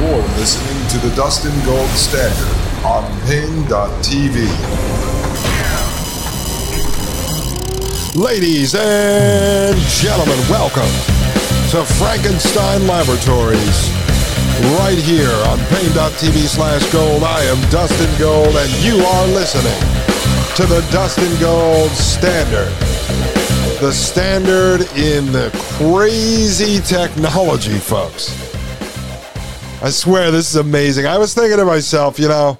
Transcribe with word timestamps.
You're 0.00 0.22
listening 0.38 0.88
to 0.88 1.06
the 1.06 1.14
Dustin 1.14 1.52
Gold 1.66 1.90
Standard 1.90 2.86
on 2.86 3.04
Pain.tv. 3.28 4.48
Ladies 8.16 8.74
and 8.74 9.76
gentlemen, 9.76 10.38
welcome 10.48 10.88
to 11.68 11.84
Frankenstein 11.98 12.86
Laboratories. 12.86 13.90
Right 14.80 14.96
here 14.96 15.36
on 15.48 15.58
Pain.tv 15.68 16.48
slash 16.48 16.90
gold. 16.90 17.22
I 17.22 17.42
am 17.42 17.60
Dustin 17.70 18.10
Gold, 18.18 18.56
and 18.56 18.70
you 18.82 19.04
are 19.04 19.26
listening 19.26 19.80
to 20.56 20.64
the 20.64 20.80
Dustin 20.90 21.38
Gold 21.38 21.90
Standard. 21.90 22.72
The 23.82 23.92
standard 23.92 24.80
in 24.96 25.30
the 25.30 25.50
crazy 25.76 26.80
technology, 26.80 27.78
folks. 27.78 28.49
I 29.82 29.88
swear 29.90 30.30
this 30.30 30.50
is 30.50 30.56
amazing. 30.56 31.06
I 31.06 31.16
was 31.16 31.32
thinking 31.32 31.56
to 31.56 31.64
myself, 31.64 32.18
you 32.18 32.28
know, 32.28 32.58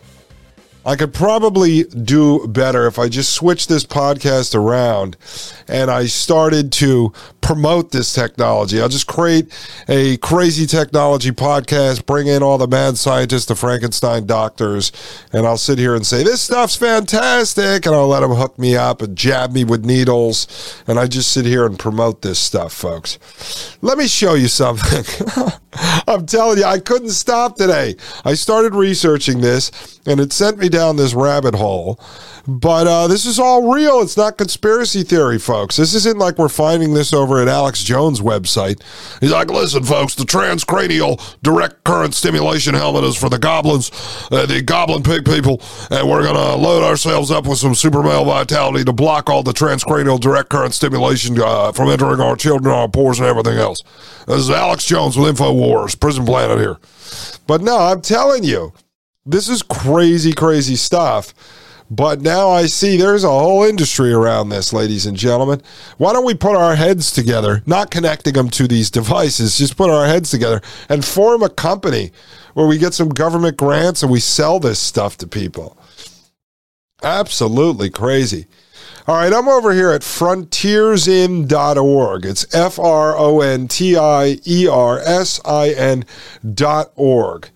I 0.84 0.96
could 0.96 1.12
probably 1.12 1.84
do 1.84 2.46
better 2.46 2.86
if 2.86 2.98
I 2.98 3.08
just 3.08 3.34
switched 3.34 3.68
this 3.68 3.84
podcast 3.84 4.54
around 4.54 5.16
and 5.68 5.90
I 5.90 6.06
started 6.06 6.72
to 6.72 7.12
promote 7.40 7.90
this 7.90 8.12
technology. 8.14 8.80
I'll 8.80 8.88
just 8.88 9.06
create 9.06 9.52
a 9.88 10.16
crazy 10.18 10.66
technology 10.66 11.32
podcast, 11.32 12.06
bring 12.06 12.28
in 12.28 12.42
all 12.42 12.58
the 12.58 12.66
mad 12.66 12.96
scientists, 12.96 13.46
the 13.46 13.56
Frankenstein 13.56 14.24
doctors, 14.24 14.92
and 15.32 15.46
I'll 15.46 15.58
sit 15.58 15.78
here 15.78 15.94
and 15.94 16.06
say, 16.06 16.22
This 16.22 16.40
stuff's 16.40 16.76
fantastic. 16.76 17.84
And 17.86 17.94
I'll 17.94 18.08
let 18.08 18.20
them 18.20 18.32
hook 18.32 18.58
me 18.58 18.76
up 18.76 19.02
and 19.02 19.16
jab 19.16 19.52
me 19.52 19.64
with 19.64 19.84
needles. 19.84 20.82
And 20.86 20.98
I 20.98 21.06
just 21.06 21.32
sit 21.32 21.44
here 21.44 21.66
and 21.66 21.78
promote 21.78 22.22
this 22.22 22.38
stuff, 22.38 22.72
folks. 22.72 23.76
Let 23.82 23.98
me 23.98 24.06
show 24.06 24.34
you 24.34 24.48
something. 24.48 25.04
I'm 26.06 26.26
telling 26.26 26.58
you, 26.58 26.64
I 26.64 26.78
couldn't 26.78 27.10
stop 27.10 27.56
today. 27.56 27.96
I 28.24 28.34
started 28.34 28.74
researching 28.74 29.40
this 29.40 30.00
and 30.06 30.20
it 30.20 30.32
sent 30.32 30.58
me 30.58 30.68
down 30.70 30.96
this 30.96 31.14
rabbit 31.14 31.54
hole. 31.54 32.00
But 32.46 32.86
uh, 32.86 33.06
this 33.06 33.26
is 33.26 33.38
all 33.38 33.72
real. 33.72 34.00
It's 34.00 34.16
not 34.16 34.38
conspiracy 34.38 35.02
theory, 35.02 35.38
folks. 35.38 35.76
This 35.76 35.94
isn't 35.94 36.18
like 36.18 36.38
we're 36.38 36.48
finding 36.48 36.94
this 36.94 37.12
over 37.12 37.40
at 37.40 37.48
Alex 37.48 37.84
Jones' 37.84 38.20
website. 38.20 38.82
He's 39.20 39.30
like, 39.30 39.50
listen, 39.50 39.84
folks, 39.84 40.14
the 40.14 40.24
transcranial 40.24 41.20
direct 41.42 41.84
current 41.84 42.14
stimulation 42.14 42.74
helmet 42.74 43.04
is 43.04 43.16
for 43.16 43.28
the 43.28 43.38
goblins, 43.38 43.90
uh, 44.32 44.46
the 44.46 44.62
goblin 44.62 45.02
pig 45.02 45.24
people, 45.24 45.62
and 45.90 46.08
we're 46.08 46.22
going 46.22 46.34
to 46.34 46.54
load 46.56 46.82
ourselves 46.82 47.30
up 47.30 47.46
with 47.46 47.58
some 47.58 47.74
super 47.74 48.02
male 48.02 48.24
vitality 48.24 48.84
to 48.84 48.92
block 48.92 49.28
all 49.28 49.42
the 49.42 49.52
transcranial 49.52 50.18
direct 50.18 50.48
current 50.48 50.74
stimulation 50.74 51.38
uh, 51.40 51.72
from 51.72 51.90
entering 51.90 52.20
our 52.20 52.36
children, 52.36 52.74
our 52.74 52.88
pores, 52.88 53.18
and 53.18 53.28
everything 53.28 53.58
else. 53.58 53.82
This 54.26 54.38
is 54.38 54.50
Alex 54.50 54.86
Jones 54.86 55.16
with 55.16 55.36
InfoWars, 55.36 55.98
Prison 56.00 56.24
Planet 56.24 56.58
here. 56.58 56.78
But 57.46 57.60
no, 57.62 57.78
I'm 57.78 58.00
telling 58.00 58.44
you, 58.44 58.72
this 59.26 59.48
is 59.48 59.62
crazy, 59.62 60.32
crazy 60.32 60.76
stuff. 60.76 61.34
But 61.92 62.20
now 62.20 62.50
I 62.50 62.66
see 62.66 62.96
there's 62.96 63.24
a 63.24 63.28
whole 63.28 63.64
industry 63.64 64.12
around 64.12 64.50
this, 64.50 64.72
ladies 64.72 65.06
and 65.06 65.16
gentlemen. 65.16 65.60
Why 65.98 66.12
don't 66.12 66.24
we 66.24 66.34
put 66.34 66.54
our 66.54 66.76
heads 66.76 67.10
together, 67.10 67.64
not 67.66 67.90
connecting 67.90 68.34
them 68.34 68.48
to 68.50 68.68
these 68.68 68.92
devices, 68.92 69.58
just 69.58 69.76
put 69.76 69.90
our 69.90 70.06
heads 70.06 70.30
together 70.30 70.62
and 70.88 71.04
form 71.04 71.42
a 71.42 71.48
company 71.48 72.12
where 72.54 72.68
we 72.68 72.78
get 72.78 72.94
some 72.94 73.08
government 73.08 73.56
grants 73.56 74.04
and 74.04 74.12
we 74.12 74.20
sell 74.20 74.60
this 74.60 74.78
stuff 74.78 75.18
to 75.18 75.26
people? 75.26 75.76
Absolutely 77.02 77.90
crazy. 77.90 78.46
All 79.08 79.16
right, 79.16 79.32
I'm 79.32 79.48
over 79.48 79.72
here 79.72 79.90
at 79.90 80.02
frontiersin.org. 80.02 82.24
It's 82.24 82.54
F 82.54 82.78
R 82.78 83.18
O 83.18 83.40
N 83.40 83.66
T 83.66 83.96
I 83.96 84.38
E 84.46 84.68
R 84.68 85.00
S 85.00 85.40
I 85.44 85.70
N 85.70 86.04
dot 86.54 86.92
org. 86.94 87.50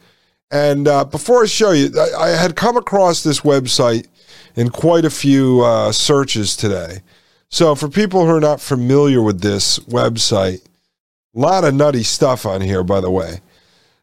And 0.55 0.87
uh, 0.87 1.05
before 1.05 1.43
I 1.43 1.47
show 1.47 1.73
you, 1.73 1.91
I, 1.99 2.27
I, 2.27 2.29
had 2.29 2.55
come 2.55 2.77
across 2.77 3.25
this 3.25 3.41
website 3.41 4.07
in 4.55 4.71
quite 4.71 5.05
a 5.05 5.11
few 5.11 5.63
uh, 5.63 5.91
searches 5.91 6.55
today. 6.55 7.01
So, 7.49 7.75
for 7.75 7.89
people 7.89 8.25
who 8.25 8.31
are 8.31 8.41
not 8.41 8.61
familiar 8.61 9.21
with 9.21 9.41
this 9.41 9.81
website, 9.81 10.65
a 11.35 11.41
lot 11.41 11.65
of 11.65 11.75
nutty 11.75 12.05
stuff 12.05 12.47
on 12.47 12.61
here, 12.61 12.85
by 12.85 13.01
the 13.01 13.11
way. 13.11 13.41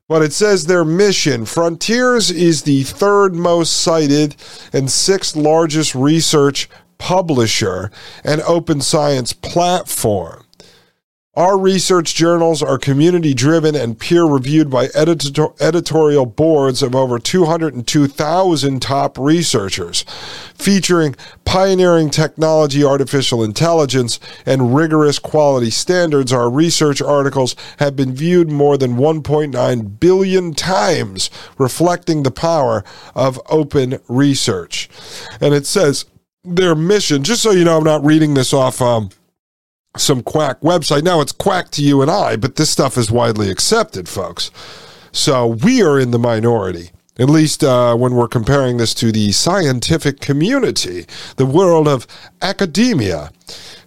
But 0.09 0.23
it 0.23 0.33
says 0.33 0.65
their 0.65 0.83
mission 0.83 1.45
Frontiers 1.45 2.29
is 2.29 2.63
the 2.63 2.83
third 2.83 3.33
most 3.33 3.81
cited 3.81 4.35
and 4.73 4.91
sixth 4.91 5.37
largest 5.37 5.95
research 5.95 6.67
publisher 6.97 7.91
and 8.25 8.41
open 8.41 8.81
science 8.81 9.31
platform. 9.31 10.40
Our 11.35 11.57
research 11.57 12.13
journals 12.13 12.61
are 12.61 12.77
community 12.77 13.33
driven 13.33 13.73
and 13.73 13.97
peer 13.97 14.25
reviewed 14.25 14.69
by 14.69 14.89
editor- 14.93 15.53
editorial 15.61 16.25
boards 16.25 16.83
of 16.83 16.93
over 16.93 17.19
202,000 17.19 18.81
top 18.81 19.17
researchers, 19.17 20.03
featuring 20.55 21.15
pioneering 21.45 22.09
technology, 22.09 22.83
artificial 22.83 23.45
intelligence, 23.45 24.19
and 24.45 24.75
rigorous 24.75 25.19
quality 25.19 25.69
standards. 25.69 26.33
Our 26.33 26.49
research 26.49 27.01
articles 27.01 27.55
have 27.79 27.95
been 27.95 28.13
viewed 28.13 28.51
more 28.51 28.77
than 28.77 28.97
1.9 28.97 29.99
billion 30.01 30.53
times, 30.53 31.29
reflecting 31.57 32.23
the 32.23 32.31
power 32.31 32.83
of 33.15 33.39
open 33.49 33.99
research. 34.09 34.89
And 35.39 35.53
it 35.53 35.65
says 35.65 36.03
their 36.43 36.75
mission, 36.75 37.23
just 37.23 37.41
so 37.41 37.51
you 37.51 37.63
know, 37.63 37.77
I'm 37.77 37.85
not 37.85 38.03
reading 38.03 38.33
this 38.33 38.51
off. 38.51 38.81
Um, 38.81 39.11
some 39.97 40.23
quack 40.23 40.61
website. 40.61 41.03
Now 41.03 41.21
it's 41.21 41.31
quack 41.31 41.69
to 41.71 41.83
you 41.83 42.01
and 42.01 42.09
I, 42.09 42.35
but 42.35 42.55
this 42.55 42.69
stuff 42.69 42.97
is 42.97 43.11
widely 43.11 43.49
accepted, 43.49 44.07
folks. 44.07 44.51
So 45.11 45.47
we 45.47 45.81
are 45.83 45.99
in 45.99 46.11
the 46.11 46.19
minority, 46.19 46.91
at 47.19 47.29
least 47.29 47.63
uh, 47.63 47.95
when 47.95 48.13
we're 48.15 48.29
comparing 48.29 48.77
this 48.77 48.93
to 48.95 49.11
the 49.11 49.33
scientific 49.33 50.21
community, 50.21 51.05
the 51.35 51.45
world 51.45 51.87
of 51.87 52.07
academia. 52.41 53.31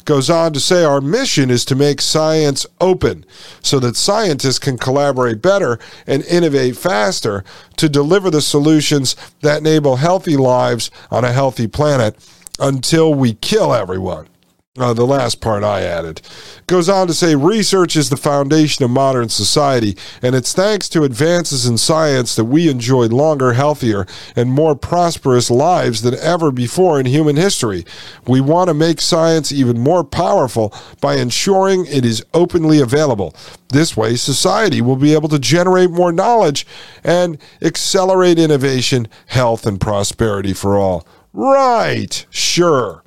Goes 0.04 0.28
on 0.28 0.52
to 0.52 0.60
say 0.60 0.84
our 0.84 1.00
mission 1.00 1.50
is 1.50 1.64
to 1.64 1.74
make 1.74 2.02
science 2.02 2.66
open 2.78 3.24
so 3.62 3.80
that 3.80 3.96
scientists 3.96 4.58
can 4.58 4.76
collaborate 4.76 5.40
better 5.40 5.78
and 6.06 6.22
innovate 6.24 6.76
faster 6.76 7.42
to 7.78 7.88
deliver 7.88 8.30
the 8.30 8.42
solutions 8.42 9.16
that 9.40 9.60
enable 9.60 9.96
healthy 9.96 10.36
lives 10.36 10.90
on 11.10 11.24
a 11.24 11.32
healthy 11.32 11.66
planet 11.66 12.18
until 12.60 13.14
we 13.14 13.32
kill 13.32 13.72
everyone. 13.72 14.28
Uh, 14.76 14.92
the 14.92 15.06
last 15.06 15.40
part 15.40 15.62
I 15.62 15.82
added 15.82 16.20
goes 16.66 16.88
on 16.88 17.06
to 17.06 17.14
say 17.14 17.36
research 17.36 17.94
is 17.94 18.10
the 18.10 18.16
foundation 18.16 18.84
of 18.84 18.90
modern 18.90 19.28
society, 19.28 19.96
and 20.20 20.34
it's 20.34 20.52
thanks 20.52 20.88
to 20.88 21.04
advances 21.04 21.64
in 21.64 21.78
science 21.78 22.34
that 22.34 22.46
we 22.46 22.68
enjoy 22.68 23.06
longer, 23.06 23.52
healthier, 23.52 24.04
and 24.34 24.50
more 24.50 24.74
prosperous 24.74 25.48
lives 25.48 26.02
than 26.02 26.16
ever 26.16 26.50
before 26.50 26.98
in 26.98 27.06
human 27.06 27.36
history. 27.36 27.84
We 28.26 28.40
want 28.40 28.66
to 28.66 28.74
make 28.74 29.00
science 29.00 29.52
even 29.52 29.78
more 29.78 30.02
powerful 30.02 30.74
by 31.00 31.18
ensuring 31.18 31.86
it 31.86 32.04
is 32.04 32.26
openly 32.34 32.80
available. 32.80 33.32
This 33.68 33.96
way, 33.96 34.16
society 34.16 34.80
will 34.80 34.96
be 34.96 35.14
able 35.14 35.28
to 35.28 35.38
generate 35.38 35.90
more 35.90 36.10
knowledge 36.10 36.66
and 37.04 37.38
accelerate 37.62 38.40
innovation, 38.40 39.06
health, 39.26 39.68
and 39.68 39.80
prosperity 39.80 40.52
for 40.52 40.76
all. 40.76 41.06
Right, 41.32 42.26
sure. 42.30 43.03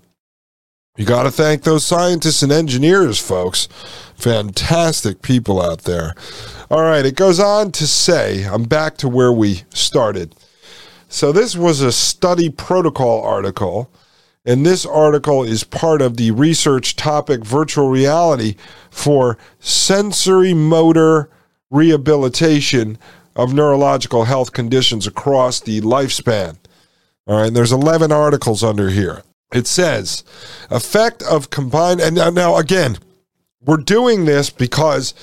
You 0.97 1.05
got 1.05 1.23
to 1.23 1.31
thank 1.31 1.61
those 1.61 1.85
scientists 1.85 2.41
and 2.41 2.51
engineers, 2.51 3.19
folks. 3.19 3.67
Fantastic 4.15 5.21
people 5.21 5.61
out 5.61 5.83
there. 5.83 6.15
All 6.71 6.81
right, 6.81 7.05
it 7.05 7.15
goes 7.15 7.39
on 7.39 7.71
to 7.73 7.85
say, 7.85 8.43
I'm 8.43 8.63
back 8.63 8.97
to 8.97 9.07
where 9.07 9.31
we 9.31 9.61
started. 9.69 10.35
So, 11.07 11.31
this 11.31 11.55
was 11.55 11.81
a 11.81 11.91
study 11.91 12.49
protocol 12.49 13.21
article, 13.21 13.91
and 14.43 14.65
this 14.65 14.87
article 14.87 15.43
is 15.43 15.63
part 15.63 16.01
of 16.01 16.17
the 16.17 16.31
research 16.31 16.95
topic 16.95 17.45
virtual 17.45 17.89
reality 17.89 18.55
for 18.89 19.37
sensory 19.59 20.55
motor 20.55 21.29
rehabilitation 21.69 22.97
of 23.35 23.53
neurological 23.53 24.23
health 24.25 24.51
conditions 24.51 25.05
across 25.05 25.59
the 25.59 25.79
lifespan. 25.81 26.57
All 27.27 27.39
right, 27.39 27.53
there's 27.53 27.71
11 27.71 28.11
articles 28.11 28.63
under 28.63 28.89
here. 28.89 29.21
It 29.53 29.67
says, 29.67 30.23
effect 30.69 31.23
of 31.23 31.49
combined, 31.49 32.01
and 32.01 32.15
now, 32.15 32.29
now 32.29 32.57
again, 32.57 32.97
we're 33.61 33.77
doing 33.77 34.25
this 34.25 34.49
because 34.49 35.13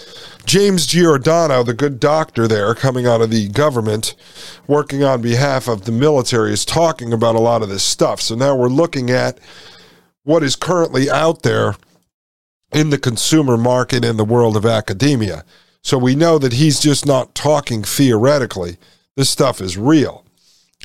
James 0.45 0.87
Giordano, 0.87 1.63
the 1.63 1.75
good 1.75 2.01
doctor 2.01 2.47
there 2.49 2.75
coming 2.75 3.07
out 3.07 3.23
of 3.23 3.31
the 3.31 3.49
government, 3.49 4.15
working 4.67 5.03
on 5.03 5.23
behalf 5.23 5.69
of 5.69 5.85
the 5.85 5.93
military, 5.93 6.53
is 6.53 6.65
talking 6.65 7.13
about 7.13 7.37
a 7.37 7.41
lot 7.41 7.63
of 7.63 7.69
this 7.69 7.83
stuff. 7.83 8.21
So 8.21 8.35
now 8.35 8.57
we're 8.57 8.69
looking 8.69 9.11
at 9.11 9.39
what 10.25 10.43
is 10.43 10.57
currently 10.57 11.11
out 11.11 11.43
there 11.43 11.77
in 12.73 12.91
the 12.91 12.99
consumer 12.99 13.57
market 13.57 14.05
in 14.05 14.17
the 14.17 14.25
world 14.25 14.57
of 14.57 14.67
academia. 14.67 15.45
So 15.81 15.97
we 15.97 16.15
know 16.15 16.39
that 16.39 16.55
he's 16.55 16.81
just 16.81 17.07
not 17.07 17.35
talking 17.35 17.83
theoretically. 17.83 18.79
This 19.17 19.31
stuff 19.31 19.61
is 19.61 19.79
real. 19.79 20.25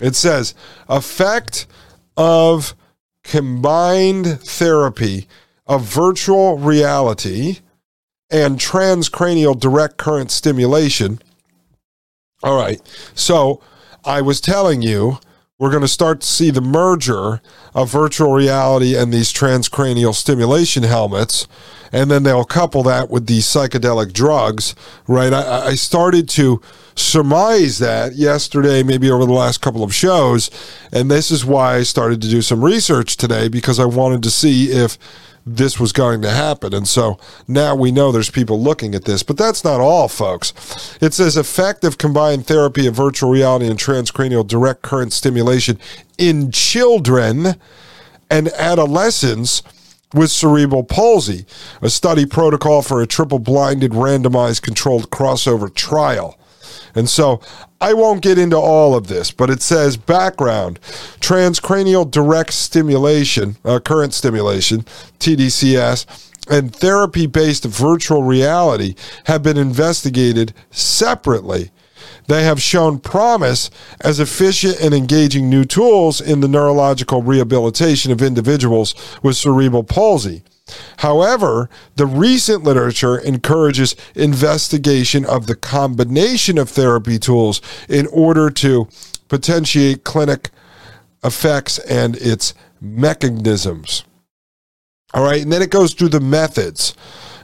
It 0.01 0.15
says 0.15 0.53
effect 0.87 1.67
of 2.15 2.75
combined 3.29 4.25
therapy 4.41 5.27
of 5.67 5.83
virtual 5.83 6.57
reality 6.57 7.59
and 8.31 8.57
transcranial 8.57 9.57
direct 9.57 9.97
current 9.97 10.31
stimulation. 10.31 11.19
All 12.41 12.57
right. 12.57 12.81
So 13.13 13.61
I 14.03 14.21
was 14.21 14.41
telling 14.41 14.81
you 14.81 15.19
we're 15.59 15.69
going 15.69 15.81
to 15.81 15.87
start 15.89 16.21
to 16.21 16.27
see 16.27 16.49
the 16.49 16.61
merger 16.61 17.41
of 17.75 17.91
virtual 17.91 18.31
reality 18.31 18.95
and 18.95 19.13
these 19.13 19.31
transcranial 19.31 20.15
stimulation 20.15 20.83
helmets. 20.83 21.47
And 21.91 22.09
then 22.09 22.23
they'll 22.23 22.45
couple 22.45 22.81
that 22.83 23.09
with 23.09 23.27
these 23.27 23.45
psychedelic 23.45 24.13
drugs, 24.13 24.73
right? 25.05 25.33
I, 25.33 25.67
I, 25.67 25.75
started 25.75 26.29
to 26.29 26.61
surmise 26.95 27.79
that 27.79 28.13
yesterday, 28.13 28.83
maybe 28.83 29.09
over 29.09 29.25
the 29.25 29.33
last 29.33 29.59
couple 29.59 29.83
of 29.83 29.93
shows. 29.93 30.49
And 30.93 31.11
this 31.11 31.29
is 31.29 31.43
why 31.43 31.75
I 31.75 31.83
started 31.83 32.21
to 32.21 32.29
do 32.29 32.41
some 32.41 32.63
research 32.63 33.17
today 33.17 33.49
because 33.49 33.79
I 33.79 33.85
wanted 33.85 34.23
to 34.23 34.31
see 34.31 34.71
if 34.71 34.97
this 35.55 35.79
was 35.79 35.91
going 35.91 36.21
to 36.21 36.29
happen. 36.29 36.73
And 36.73 36.87
so 36.87 37.19
now 37.47 37.75
we 37.75 37.91
know 37.91 38.11
there's 38.11 38.29
people 38.29 38.61
looking 38.61 38.95
at 38.95 39.05
this, 39.05 39.23
but 39.23 39.37
that's 39.37 39.63
not 39.63 39.81
all, 39.81 40.07
folks. 40.07 40.97
It 41.01 41.13
says 41.13 41.37
effective 41.37 41.97
combined 41.97 42.45
therapy 42.45 42.87
of 42.87 42.95
virtual 42.95 43.31
reality 43.31 43.67
and 43.67 43.79
transcranial 43.79 44.47
direct 44.47 44.81
current 44.81 45.13
stimulation 45.13 45.79
in 46.17 46.51
children 46.51 47.55
and 48.29 48.47
adolescents 48.49 49.63
with 50.13 50.31
cerebral 50.31 50.83
palsy, 50.83 51.45
a 51.81 51.89
study 51.89 52.25
protocol 52.25 52.81
for 52.81 53.01
a 53.01 53.07
triple 53.07 53.39
blinded 53.39 53.91
randomized 53.91 54.61
controlled 54.61 55.09
crossover 55.11 55.73
trial. 55.73 56.38
And 56.95 57.09
so 57.09 57.41
I 57.81 57.93
won't 57.93 58.21
get 58.21 58.37
into 58.37 58.57
all 58.57 58.95
of 58.95 59.07
this, 59.07 59.31
but 59.31 59.49
it 59.49 59.61
says 59.61 59.97
background 59.97 60.79
transcranial 61.19 62.09
direct 62.09 62.53
stimulation, 62.53 63.57
uh, 63.63 63.79
current 63.79 64.13
stimulation, 64.13 64.81
TDCS, 65.19 66.05
and 66.49 66.75
therapy 66.75 67.27
based 67.27 67.65
virtual 67.65 68.23
reality 68.23 68.95
have 69.25 69.43
been 69.43 69.57
investigated 69.57 70.53
separately. 70.71 71.71
They 72.27 72.43
have 72.43 72.61
shown 72.61 72.99
promise 72.99 73.71
as 74.01 74.19
efficient 74.19 74.79
and 74.79 74.93
engaging 74.93 75.49
new 75.49 75.65
tools 75.65 76.21
in 76.21 76.41
the 76.41 76.47
neurological 76.47 77.23
rehabilitation 77.23 78.11
of 78.11 78.21
individuals 78.21 78.93
with 79.23 79.35
cerebral 79.35 79.83
palsy. 79.83 80.43
However, 80.97 81.69
the 81.95 82.05
recent 82.05 82.63
literature 82.63 83.17
encourages 83.17 83.95
investigation 84.15 85.25
of 85.25 85.47
the 85.47 85.55
combination 85.55 86.57
of 86.57 86.69
therapy 86.69 87.19
tools 87.19 87.61
in 87.87 88.07
order 88.07 88.49
to 88.49 88.87
potentiate 89.27 90.03
clinic 90.03 90.49
effects 91.23 91.79
and 91.79 92.15
its 92.17 92.53
mechanisms. 92.81 94.03
All 95.13 95.23
right, 95.23 95.41
and 95.41 95.51
then 95.51 95.61
it 95.61 95.71
goes 95.71 95.93
through 95.93 96.09
the 96.09 96.19
methods. 96.19 96.93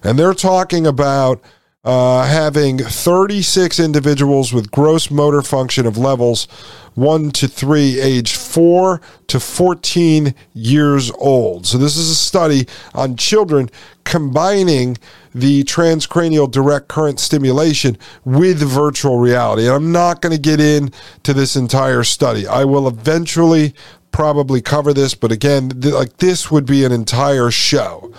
And 0.04 0.19
they're 0.19 0.33
talking 0.36 0.86
about 0.86 1.42
uh, 1.85 2.25
having 2.25 2.79
36 2.79 3.79
individuals 3.79 4.51
with 4.51 4.71
gross 4.71 5.11
motor 5.11 5.41
function 5.41 5.85
of 5.85 5.97
levels 5.97 6.47
1 6.95 7.31
to 7.31 7.47
3, 7.47 7.99
aged 7.99 8.35
4 8.35 9.01
to 9.27 9.39
14 9.39 10.33
years 10.53 11.11
old. 11.11 11.67
So, 11.67 11.77
this 11.77 11.95
is 11.97 12.09
a 12.09 12.15
study 12.15 12.67
on 12.93 13.17
children 13.17 13.69
combining 14.05 14.97
the 15.33 15.63
transcranial 15.65 16.49
direct 16.49 16.87
current 16.87 17.19
stimulation 17.19 17.97
with 18.23 18.59
virtual 18.59 19.19
reality. 19.19 19.65
And 19.65 19.75
I'm 19.75 19.91
not 19.91 20.21
going 20.21 20.33
to 20.33 20.41
get 20.41 20.61
into 20.61 21.33
this 21.33 21.55
entire 21.55 22.03
study. 22.03 22.47
I 22.47 22.63
will 22.63 22.87
eventually 22.87 23.73
probably 24.11 24.61
cover 24.61 24.93
this, 24.93 25.13
but 25.13 25.31
again, 25.33 25.69
th- 25.81 25.93
like 25.93 26.17
this 26.17 26.49
would 26.49 26.65
be 26.65 26.85
an 26.85 26.93
entire 26.93 27.51
show. 27.51 28.13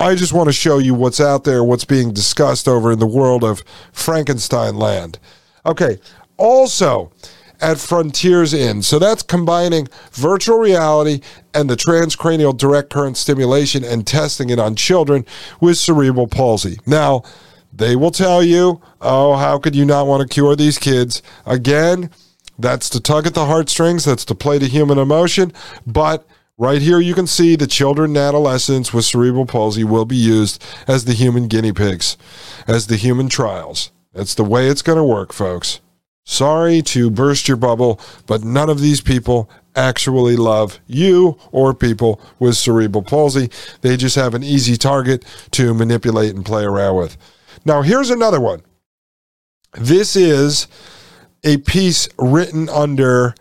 I 0.00 0.14
just 0.14 0.32
want 0.32 0.48
to 0.48 0.52
show 0.52 0.78
you 0.78 0.94
what's 0.94 1.20
out 1.20 1.44
there, 1.44 1.62
what's 1.62 1.84
being 1.84 2.12
discussed 2.12 2.68
over 2.68 2.92
in 2.92 2.98
the 2.98 3.06
world 3.06 3.44
of 3.44 3.62
Frankenstein 3.92 4.76
land. 4.76 5.18
Okay, 5.64 5.98
also 6.36 7.12
at 7.60 7.78
Frontiers 7.78 8.52
Inn. 8.52 8.82
So 8.82 8.98
that's 8.98 9.22
combining 9.22 9.88
virtual 10.12 10.58
reality 10.58 11.20
and 11.54 11.70
the 11.70 11.76
transcranial 11.76 12.56
direct 12.56 12.90
current 12.90 13.16
stimulation 13.16 13.84
and 13.84 14.06
testing 14.06 14.50
it 14.50 14.58
on 14.58 14.76
children 14.76 15.24
with 15.60 15.78
cerebral 15.78 16.26
palsy. 16.26 16.78
Now, 16.86 17.22
they 17.72 17.96
will 17.96 18.10
tell 18.10 18.42
you, 18.42 18.80
oh, 19.00 19.36
how 19.36 19.58
could 19.58 19.74
you 19.74 19.84
not 19.84 20.06
want 20.06 20.22
to 20.22 20.32
cure 20.32 20.54
these 20.54 20.78
kids? 20.78 21.22
Again, 21.46 22.10
that's 22.58 22.88
to 22.90 23.00
tug 23.00 23.26
at 23.26 23.34
the 23.34 23.46
heartstrings, 23.46 24.04
that's 24.04 24.24
to 24.26 24.34
play 24.34 24.58
to 24.58 24.66
human 24.66 24.98
emotion, 24.98 25.52
but 25.86 26.26
Right 26.56 26.80
here, 26.80 27.00
you 27.00 27.14
can 27.14 27.26
see 27.26 27.56
the 27.56 27.66
children 27.66 28.10
and 28.10 28.16
adolescents 28.16 28.94
with 28.94 29.04
cerebral 29.04 29.44
palsy 29.44 29.82
will 29.82 30.04
be 30.04 30.16
used 30.16 30.62
as 30.86 31.04
the 31.04 31.12
human 31.12 31.48
guinea 31.48 31.72
pigs, 31.72 32.16
as 32.68 32.86
the 32.86 32.94
human 32.96 33.28
trials. 33.28 33.90
That's 34.12 34.36
the 34.36 34.44
way 34.44 34.68
it's 34.68 34.82
going 34.82 34.98
to 34.98 35.02
work, 35.02 35.32
folks. 35.32 35.80
Sorry 36.24 36.80
to 36.82 37.10
burst 37.10 37.48
your 37.48 37.56
bubble, 37.56 38.00
but 38.28 38.44
none 38.44 38.70
of 38.70 38.80
these 38.80 39.00
people 39.00 39.50
actually 39.74 40.36
love 40.36 40.78
you 40.86 41.36
or 41.50 41.74
people 41.74 42.20
with 42.38 42.56
cerebral 42.56 43.02
palsy. 43.02 43.50
They 43.80 43.96
just 43.96 44.14
have 44.14 44.32
an 44.34 44.44
easy 44.44 44.76
target 44.76 45.24
to 45.50 45.74
manipulate 45.74 46.36
and 46.36 46.46
play 46.46 46.62
around 46.62 46.96
with. 46.96 47.16
Now, 47.64 47.82
here's 47.82 48.10
another 48.10 48.40
one. 48.40 48.62
This 49.72 50.14
is 50.14 50.68
a 51.42 51.56
piece 51.56 52.08
written 52.16 52.68
under 52.68 53.34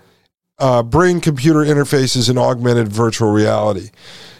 uh, 0.64 0.82
brain 0.82 1.20
computer 1.20 1.60
interfaces 1.60 2.30
and 2.30 2.40
augmented 2.40 2.88
virtual 2.88 3.30
reality. 3.30 3.90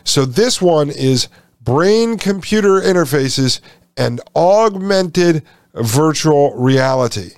So 0.06 0.24
this 0.24 0.62
one 0.62 0.90
is 0.90 1.28
brain 1.60 2.18
computer 2.18 2.80
interfaces 2.80 3.60
and 3.98 4.22
augmented 4.34 5.44
virtual 5.74 6.56
reality. 6.56 7.32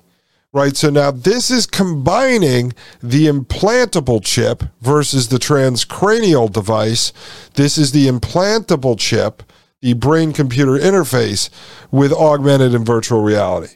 Right. 0.53 0.77
So 0.77 0.91
now 0.91 1.09
this 1.09 1.49
is 1.49 1.65
combining 1.65 2.73
the 3.01 3.25
implantable 3.25 4.23
chip 4.23 4.63
versus 4.81 5.29
the 5.29 5.37
transcranial 5.37 6.53
device. 6.53 7.11
This 7.55 7.79
is 7.79 7.91
the 7.91 8.07
implantable 8.07 8.99
chip, 8.99 9.41
the 9.81 9.93
brain 9.93 10.31
computer 10.31 10.73
interface 10.73 11.49
with 11.91 12.13
augmented 12.13 12.75
and 12.75 12.85
virtual 12.85 13.23
reality. 13.23 13.75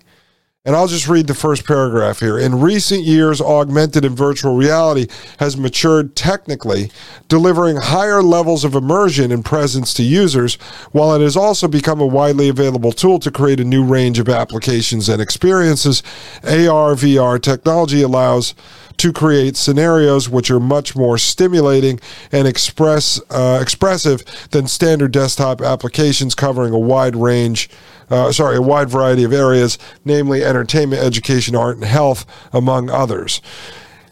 And 0.66 0.76
I'll 0.76 0.88
just 0.88 1.08
read 1.08 1.28
the 1.28 1.34
first 1.34 1.66
paragraph 1.66 2.20
here. 2.20 2.38
In 2.38 2.60
recent 2.60 3.04
years, 3.04 3.40
augmented 3.40 4.04
and 4.04 4.16
virtual 4.16 4.58
reality 4.58 5.08
has 5.38 5.56
matured 5.56 6.18
technically, 6.18 6.92
delivering 7.30 7.78
higher 7.78 8.22
levels 8.22 8.66
of 8.66 8.76
immersion 8.76 9.32
and 9.32 9.46
presence 9.46 9.94
to 9.94 10.04
users, 10.04 10.56
while 10.92 11.16
it 11.16 11.22
has 11.22 11.38
also 11.38 11.70
become 11.70 12.02
a 12.02 12.06
widely 12.06 12.50
available 12.50 12.92
tool 12.92 13.20
to 13.20 13.32
create 13.32 13.62
a 13.62 13.64
new 13.64 13.86
range 13.86 14.20
of 14.20 14.28
applications 14.28 15.08
and 15.08 15.22
experiences. 15.22 16.04
AR 16.44 16.94
VR 16.94 17.42
technology 17.42 18.02
allows 18.02 18.54
to 19.00 19.12
create 19.14 19.56
scenarios 19.56 20.30
which 20.30 20.52
are 20.52 20.60
much 20.60 20.96
more 20.96 21.18
stimulating 21.18 22.00
and 22.32 22.48
express 22.48 23.20
uh, 23.30 23.60
expressive 23.62 24.24
than 24.52 24.68
standard 24.68 25.12
desktop 25.12 25.62
applications 25.62 26.36
covering 26.36 26.74
a 26.74 26.80
wide 26.80 27.16
range 27.16 27.70
uh, 28.10 28.32
sorry, 28.32 28.58
a 28.58 28.62
wide 28.62 28.90
variety 28.90 29.24
of 29.24 29.32
areas, 29.32 29.78
namely 30.04 30.44
entertainment, 30.44 31.00
education, 31.00 31.56
art, 31.56 31.76
and 31.76 31.86
health, 31.86 32.26
among 32.52 32.90
others. 32.90 33.40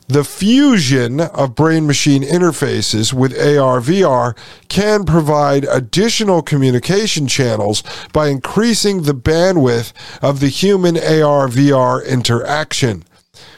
The 0.10 0.24
fusion 0.24 1.20
of 1.20 1.53
brain 1.53 1.86
machine 1.86 2.24
interfaces 2.24 3.12
with 3.12 3.34
AR 3.34 3.82
VR 3.82 4.38
can 4.70 5.03
provide 5.03 5.65
additional 5.65 6.41
communication 6.41 7.27
channels 7.27 7.84
by 8.13 8.29
increasing 8.29 9.01
the 9.01 9.13
bandwidth 9.13 9.91
of 10.22 10.39
the 10.39 10.48
human 10.48 10.96
AR 10.96 11.50
VR 11.50 12.08
interaction. 12.08 13.03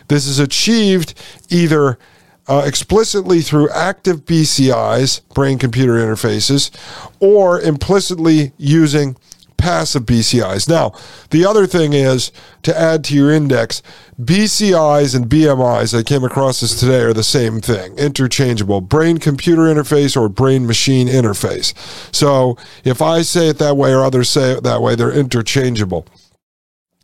This 0.10 0.28
is 0.28 0.40
achieved 0.40 1.14
either 1.50 1.98
uh, 2.48 2.64
explicitly 2.66 3.42
through 3.42 3.70
active 3.70 4.26
BCIs, 4.26 5.22
brain 5.34 5.58
computer 5.60 5.94
interfaces, 5.94 6.72
or 7.20 7.62
implicitly 7.62 8.52
using 8.58 9.16
passive 9.56 10.04
BCIs. 10.04 10.68
Now, 10.68 10.94
the 11.30 11.46
other 11.46 11.68
thing 11.68 11.94
is 11.94 12.32
to 12.64 12.78
add 12.78 13.04
to 13.06 13.16
your 13.16 13.32
index, 13.32 13.84
BCIs 14.20 15.16
and 15.16 15.26
BMIs, 15.26 15.98
I 15.98 16.02
came 16.02 16.24
across 16.24 16.62
this 16.62 16.80
today, 16.80 17.02
are 17.02 17.14
the 17.14 17.24
same 17.24 17.62
thing, 17.62 17.96
interchangeable 17.98 18.82
brain 18.82 19.18
computer 19.20 19.64
interface 19.64 20.20
or 20.20 20.28
brain 20.28 20.66
machine 20.66 21.08
interface. 21.08 21.74
So 22.16 22.58
if 22.84 23.02
I 23.02 23.22
say 23.22 23.50
it 23.50 23.60
that 23.60 23.78
way 23.78 23.94
or 23.94 24.04
others 24.04 24.30
say 24.30 24.54
it 24.54 24.64
that 24.64 24.82
way, 24.82 24.96
they're 24.96 25.12
interchangeable. 25.12 26.08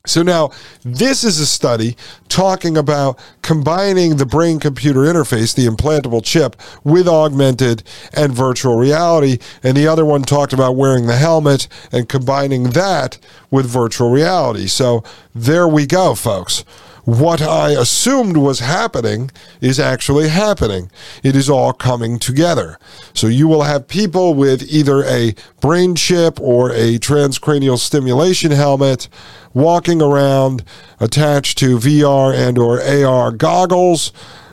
So 0.05 0.24
now 0.24 0.51
this 0.83 1.24
is 1.24 1.39
a 1.39 1.45
study 1.45 1.95
talking 2.29 2.77
about 2.77 3.19
combining 3.41 4.17
the 4.17 4.25
brain 4.25 4.59
computer 4.59 5.01
interface, 5.01 5.55
the 5.55 5.67
implantable 5.67 6.24
chip, 6.24 6.55
with 6.83 7.07
augmented 7.07 7.83
and 8.13 8.33
virtual 8.33 8.75
reality. 8.75 9.39
And 9.63 9.75
the 9.75 9.88
other 9.88 10.05
one 10.05 10.24
talked 10.24 10.53
about 10.53 10.75
wearing 10.75 11.07
the 11.07 11.17
helmet 11.17 11.67
and 11.91 12.07
combining 12.09 12.71
that 12.71 13.17
with 13.51 13.65
virtual 13.65 14.12
reality. 14.12 14.67
So 14.67 15.03
there 15.33 15.67
we 15.67 15.85
go, 15.85 16.15
folks 16.15 16.63
what 17.05 17.39
I 17.41 17.69
assumed 17.69 18.35
was 18.35 18.59
happening 18.59 19.29
is 19.62 19.79
actually 19.79 20.29
happening. 20.29 20.89
It 21.24 21.35
is 21.35 21.50
all 21.50 21.71
coming 21.71 22.17
together. 22.17 22.79
So 23.13 23.27
you 23.27 23.47
will 23.47 23.62
have 23.63 23.88
people 23.88 24.33
with 24.33 24.63
either 24.63 25.03
a 25.03 25.35
brain 25.62 25.95
chip 25.95 26.39
or 26.41 26.71
a 26.71 26.97
transcranial 26.97 27.77
stimulation 27.77 28.51
helmet 28.51 29.07
walking 29.53 30.01
around 30.01 30.63
attached 31.00 31.59
to 31.59 31.77
VR 31.77 32.33
and 32.35 32.57
or 32.57 32.81
AR 32.81 33.31
goggles 33.31 34.12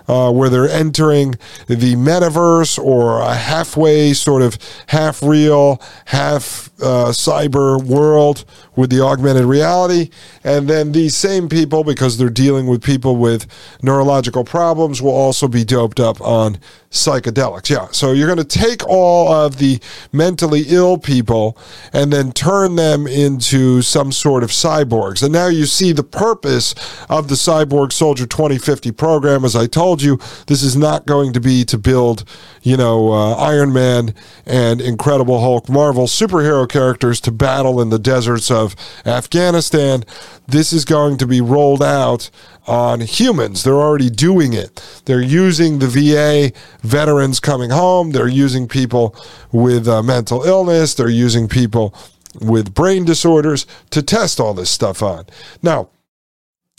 uh, 0.09 0.31
where 0.31 0.51
they're 0.51 0.69
entering 0.69 1.35
the 1.69 1.95
metaverse 1.95 2.79
or 2.79 3.21
a 3.21 3.35
halfway 3.35 4.13
sort 4.13 4.43
of 4.43 4.59
half 4.89 5.23
real, 5.23 5.81
half 6.07 6.71
uh, 6.83 7.07
cyber 7.13 7.83
world 7.83 8.45
with 8.75 8.91
the 8.91 9.01
augmented 9.01 9.45
reality. 9.45 10.11
And 10.45 10.69
then 10.69 10.93
these 10.93 11.17
same 11.17 11.49
people, 11.49 11.85
because 11.85 12.19
they're 12.19 12.31
dealing 12.31 12.67
with 12.67 12.83
people 12.83 13.17
with 13.17 13.47
neurological 13.83 14.45
problems, 14.45 15.03
will 15.03 15.11
also 15.11 15.49
be 15.49 15.65
doped 15.65 16.01
up 16.01 16.21
on 16.21 16.59
psychedelics. 16.93 17.71
Yeah. 17.71 17.89
So 17.91 18.13
you're 18.13 18.33
going 18.33 18.47
to 18.47 18.59
take 18.59 18.87
all 18.87 19.33
of 19.33 19.57
the 19.59 19.81
mentally 20.13 20.65
ill 20.69 20.99
people 20.99 21.57
and 21.93 22.13
then 22.13 22.33
turn 22.33 22.77
them 22.77 23.07
into 23.07 23.81
some 23.83 24.13
sort 24.13 24.43
of 24.43 24.51
cyborgs. 24.51 25.23
And 25.23 25.33
now 25.33 25.47
you 25.47 25.65
see 25.67 25.93
the 25.93 26.05
purpose 26.05 26.75
of 27.09 27.29
the 27.29 27.35
Cyborg 27.35 27.93
Soldier 27.93 28.27
2050 28.27 28.93
program. 28.93 29.45
As 29.45 29.57
I 29.57 29.67
told 29.67 30.03
you, 30.03 30.19
this 30.47 30.63
is 30.63 30.77
not 30.77 31.07
going 31.07 31.33
to 31.33 31.41
be 31.41 31.65
to 31.65 31.79
build, 31.79 32.25
you 32.63 32.77
know, 32.77 33.13
uh, 33.13 33.35
Iron 33.37 33.73
Man 33.73 34.15
and 34.45 34.81
Incredible 34.81 35.41
Hulk 35.41 35.71
Marvel 35.71 36.07
superhero 36.07 36.69
characters 36.69 37.21
to 37.23 37.33
battle 37.33 37.81
in 37.81 37.89
the 37.89 37.99
deserts 37.99 38.51
of 38.51 38.62
Afghanistan. 39.07 40.05
This 40.47 40.73
is 40.73 40.85
going 40.85 41.19
to 41.19 41.27
be 41.27 41.41
rolled 41.41 41.83
out 41.83 42.31
on 42.67 43.01
humans. 43.01 43.63
They're 43.63 43.75
already 43.75 44.11
doing 44.11 44.53
it. 44.53 45.03
They're 45.05 45.21
using 45.21 45.79
the 45.79 45.89
VA 45.89 46.53
veterans 46.83 47.41
coming 47.41 47.71
home. 47.71 48.11
They're 48.11 48.29
using 48.29 48.69
people 48.69 49.17
with 49.51 49.89
uh, 49.89 50.03
mental 50.03 50.43
illness. 50.45 50.95
They're 50.95 51.09
using 51.09 51.49
people 51.49 51.95
with 52.41 52.75
brain 52.75 53.05
disorders 53.05 53.67
to 53.91 54.03
test 54.03 54.41
all 54.41 54.55
this 54.55 54.71
stuff 54.71 55.03
on. 55.03 55.27
Now, 55.63 55.91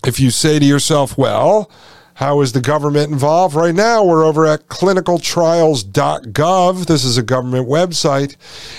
if 0.05 0.19
you 0.19 0.31
say 0.31 0.59
to 0.59 0.65
yourself, 0.65 1.17
well, 1.17 1.69
how 2.15 2.41
is 2.41 2.51
the 2.51 2.61
government 2.61 3.11
involved? 3.11 3.55
Right 3.55 3.73
now, 3.73 4.03
we're 4.03 4.23
over 4.23 4.45
at 4.45 4.67
clinicaltrials.gov. 4.67 6.85
This 6.85 7.03
is 7.03 7.17
a 7.17 7.23
government 7.23 7.67
website, 7.67 8.35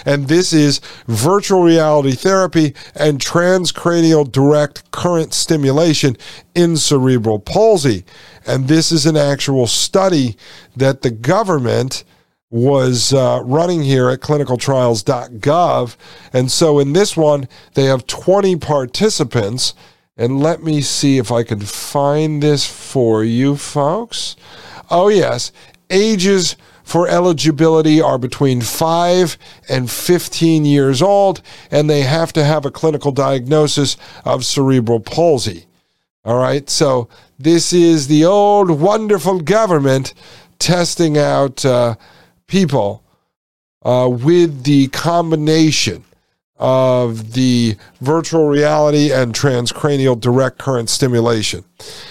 and 0.06 0.28
this 0.28 0.52
is 0.52 0.80
virtual 1.08 1.62
reality 1.62 2.12
therapy 2.12 2.76
and 2.94 3.18
transcranial 3.18 4.30
direct 4.30 4.88
current 4.92 5.34
stimulation 5.34 6.16
in 6.54 6.76
cerebral 6.76 7.40
palsy. 7.40 8.04
And 8.46 8.68
this 8.68 8.92
is 8.92 9.06
an 9.06 9.16
actual 9.16 9.66
study 9.66 10.36
that 10.76 11.02
the 11.02 11.10
government 11.10 12.04
was 12.50 13.12
uh, 13.12 13.42
running 13.44 13.82
here 13.82 14.08
at 14.10 14.20
clinicaltrials.gov. 14.20 15.96
And 16.32 16.52
so 16.52 16.78
in 16.78 16.92
this 16.92 17.16
one, 17.16 17.48
they 17.74 17.86
have 17.86 18.06
20 18.06 18.54
participants 18.56 19.74
and 20.16 20.40
let 20.40 20.62
me 20.62 20.80
see 20.80 21.18
if 21.18 21.33
I 21.33 21.42
can 21.42 21.61
find 21.61 22.42
this 22.42 22.66
for 22.66 23.25
you, 23.25 23.56
folks. 23.56 24.37
Oh, 24.90 25.09
yes. 25.09 25.50
Ages 25.90 26.56
for 26.85 27.09
eligibility 27.09 28.00
are 28.00 28.18
between 28.18 28.61
5 28.61 29.38
and 29.68 29.90
15 29.90 30.64
years 30.64 31.02
old, 31.02 31.40
and 31.71 31.88
they 31.88 32.02
have 32.02 32.33
to 32.35 32.44
have 32.44 32.64
a 32.64 32.71
clinical 32.71 33.11
diagnosis 33.11 33.97
of 34.25 34.44
cerebral 34.44 35.00
palsy. 35.00 35.66
All 36.25 36.38
right, 36.38 36.71
so 36.71 37.09
this 37.38 37.73
is 37.73 38.06
the 38.06 38.25
old 38.25 38.71
wonderful 38.71 39.40
government 39.40 40.14
testing 40.59 41.18
out 41.18 41.64
uh, 41.64 41.97
people 42.47 43.02
uh, 43.83 44.09
with 44.11 44.64
the 44.64 44.88
combination 44.88 46.04
of 46.56 47.32
the 47.32 47.76
virtual 48.00 48.46
reality 48.46 49.12
and 49.12 49.34
transcranial 49.34 50.18
direct 50.18 50.58
current 50.58 50.88
stimulation. 50.88 51.64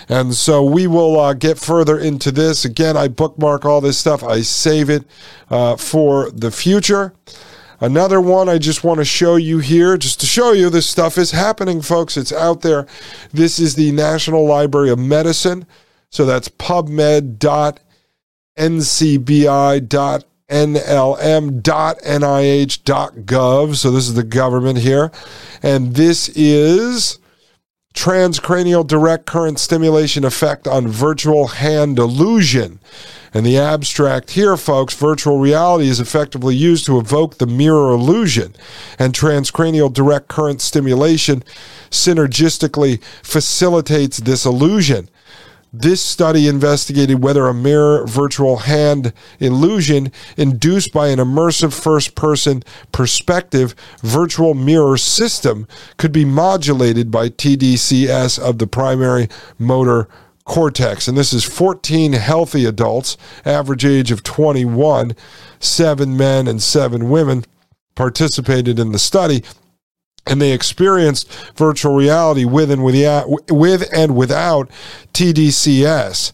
And 0.10 0.34
so 0.34 0.64
we 0.64 0.86
will 0.86 1.18
uh, 1.20 1.34
get 1.34 1.58
further 1.58 1.98
into 1.98 2.32
this. 2.32 2.66
Again, 2.66 2.98
I 2.98 3.08
bookmark 3.08 3.64
all 3.66 3.80
this 3.80 3.98
stuff, 3.98 4.22
I 4.24 4.42
save 4.42 4.90
it 4.90 5.06
uh, 5.50 5.78
for 5.78 6.30
the 6.32 6.52
future. 6.52 7.14
Another 7.80 8.22
one 8.22 8.48
I 8.48 8.58
just 8.60 8.84
want 8.84 9.00
to 9.00 9.06
show 9.06 9.36
you 9.36 9.60
here, 9.60 9.98
just 9.98 10.20
to 10.22 10.26
show 10.26 10.52
you 10.52 10.70
this 10.70 10.90
stuff 10.90 11.18
is 11.18 11.32
happening, 11.32 11.82
folks. 11.82 12.16
It's 12.16 12.32
out 12.32 12.62
there. 12.62 12.86
This 13.34 13.60
is 13.60 13.76
the 13.76 13.92
National 13.92 14.46
Library 14.46 14.90
of 14.90 15.00
Medicine. 15.00 15.66
So 16.10 16.26
that's 16.26 16.48
pubmed.ncbi.org 16.48 17.84
nlm.nih.gov. 20.50 21.76
So 23.76 23.92
this 23.92 24.08
is 24.08 24.14
the 24.14 24.24
government 24.24 24.80
here. 24.80 25.12
And 25.62 25.96
this 25.96 26.30
is 26.30 27.20
transcranial 27.94 28.86
direct 28.86 29.26
current 29.26 29.60
stimulation 29.60 30.24
effect 30.26 30.68
on 30.68 30.88
virtual 30.88 31.48
hand 31.48 32.00
illusion. 32.00 32.80
And 33.34 33.46
the 33.46 33.58
abstract 33.58 34.32
here, 34.32 34.56
folks, 34.58 34.94
virtual 34.94 35.40
reality 35.40 35.88
is 35.88 36.00
effectively 36.00 36.56
used 36.56 36.86
to 36.86 37.00
evoke 37.00 37.38
the 37.38 37.48
mirror 37.48 37.92
illusion, 37.92 38.56
and 39.00 39.12
transcranial 39.14 39.92
direct 39.92 40.28
current 40.28 40.62
stimulation 40.62 41.44
synergistically 41.90 43.04
facilitates 43.24 44.18
this 44.18 44.46
illusion. 44.46 45.10
This 45.76 46.04
study 46.04 46.48
investigated 46.48 47.24
whether 47.24 47.48
a 47.48 47.54
mirror 47.54 48.06
virtual 48.06 48.58
hand 48.58 49.12
illusion 49.40 50.12
induced 50.38 50.94
by 50.94 51.08
an 51.08 51.18
immersive 51.18 51.74
first 51.74 52.14
person 52.14 52.62
perspective 52.92 53.74
virtual 54.04 54.54
mirror 54.54 54.98
system 54.98 55.68
could 55.98 56.12
be 56.12 56.26
modulated 56.26 57.10
by 57.10 57.30
TDCS 57.30 58.38
of 58.38 58.60
the 58.60 58.68
primary 58.68 59.28
motor 59.58 60.08
cortex. 60.46 61.08
And 61.08 61.18
this 61.18 61.34
is 61.34 61.44
14 61.44 62.14
healthy 62.14 62.66
adults, 62.66 63.18
average 63.44 63.84
age 63.84 64.12
of 64.12 64.22
21, 64.22 65.16
seven 65.60 66.16
men 66.16 66.48
and 66.48 66.62
seven 66.62 67.10
women 67.10 67.46
participated 67.96 68.78
in 68.78 68.92
the 68.92 69.00
study 69.00 69.44
and 70.26 70.42
they 70.42 70.52
experienced 70.52 71.32
virtual 71.56 71.96
reality 71.96 72.46
with 72.46 72.72
and 72.72 72.84
without, 72.84 73.28
with 73.52 73.90
and 73.94 74.16
without 74.16 74.70
TDCS. 75.14 76.32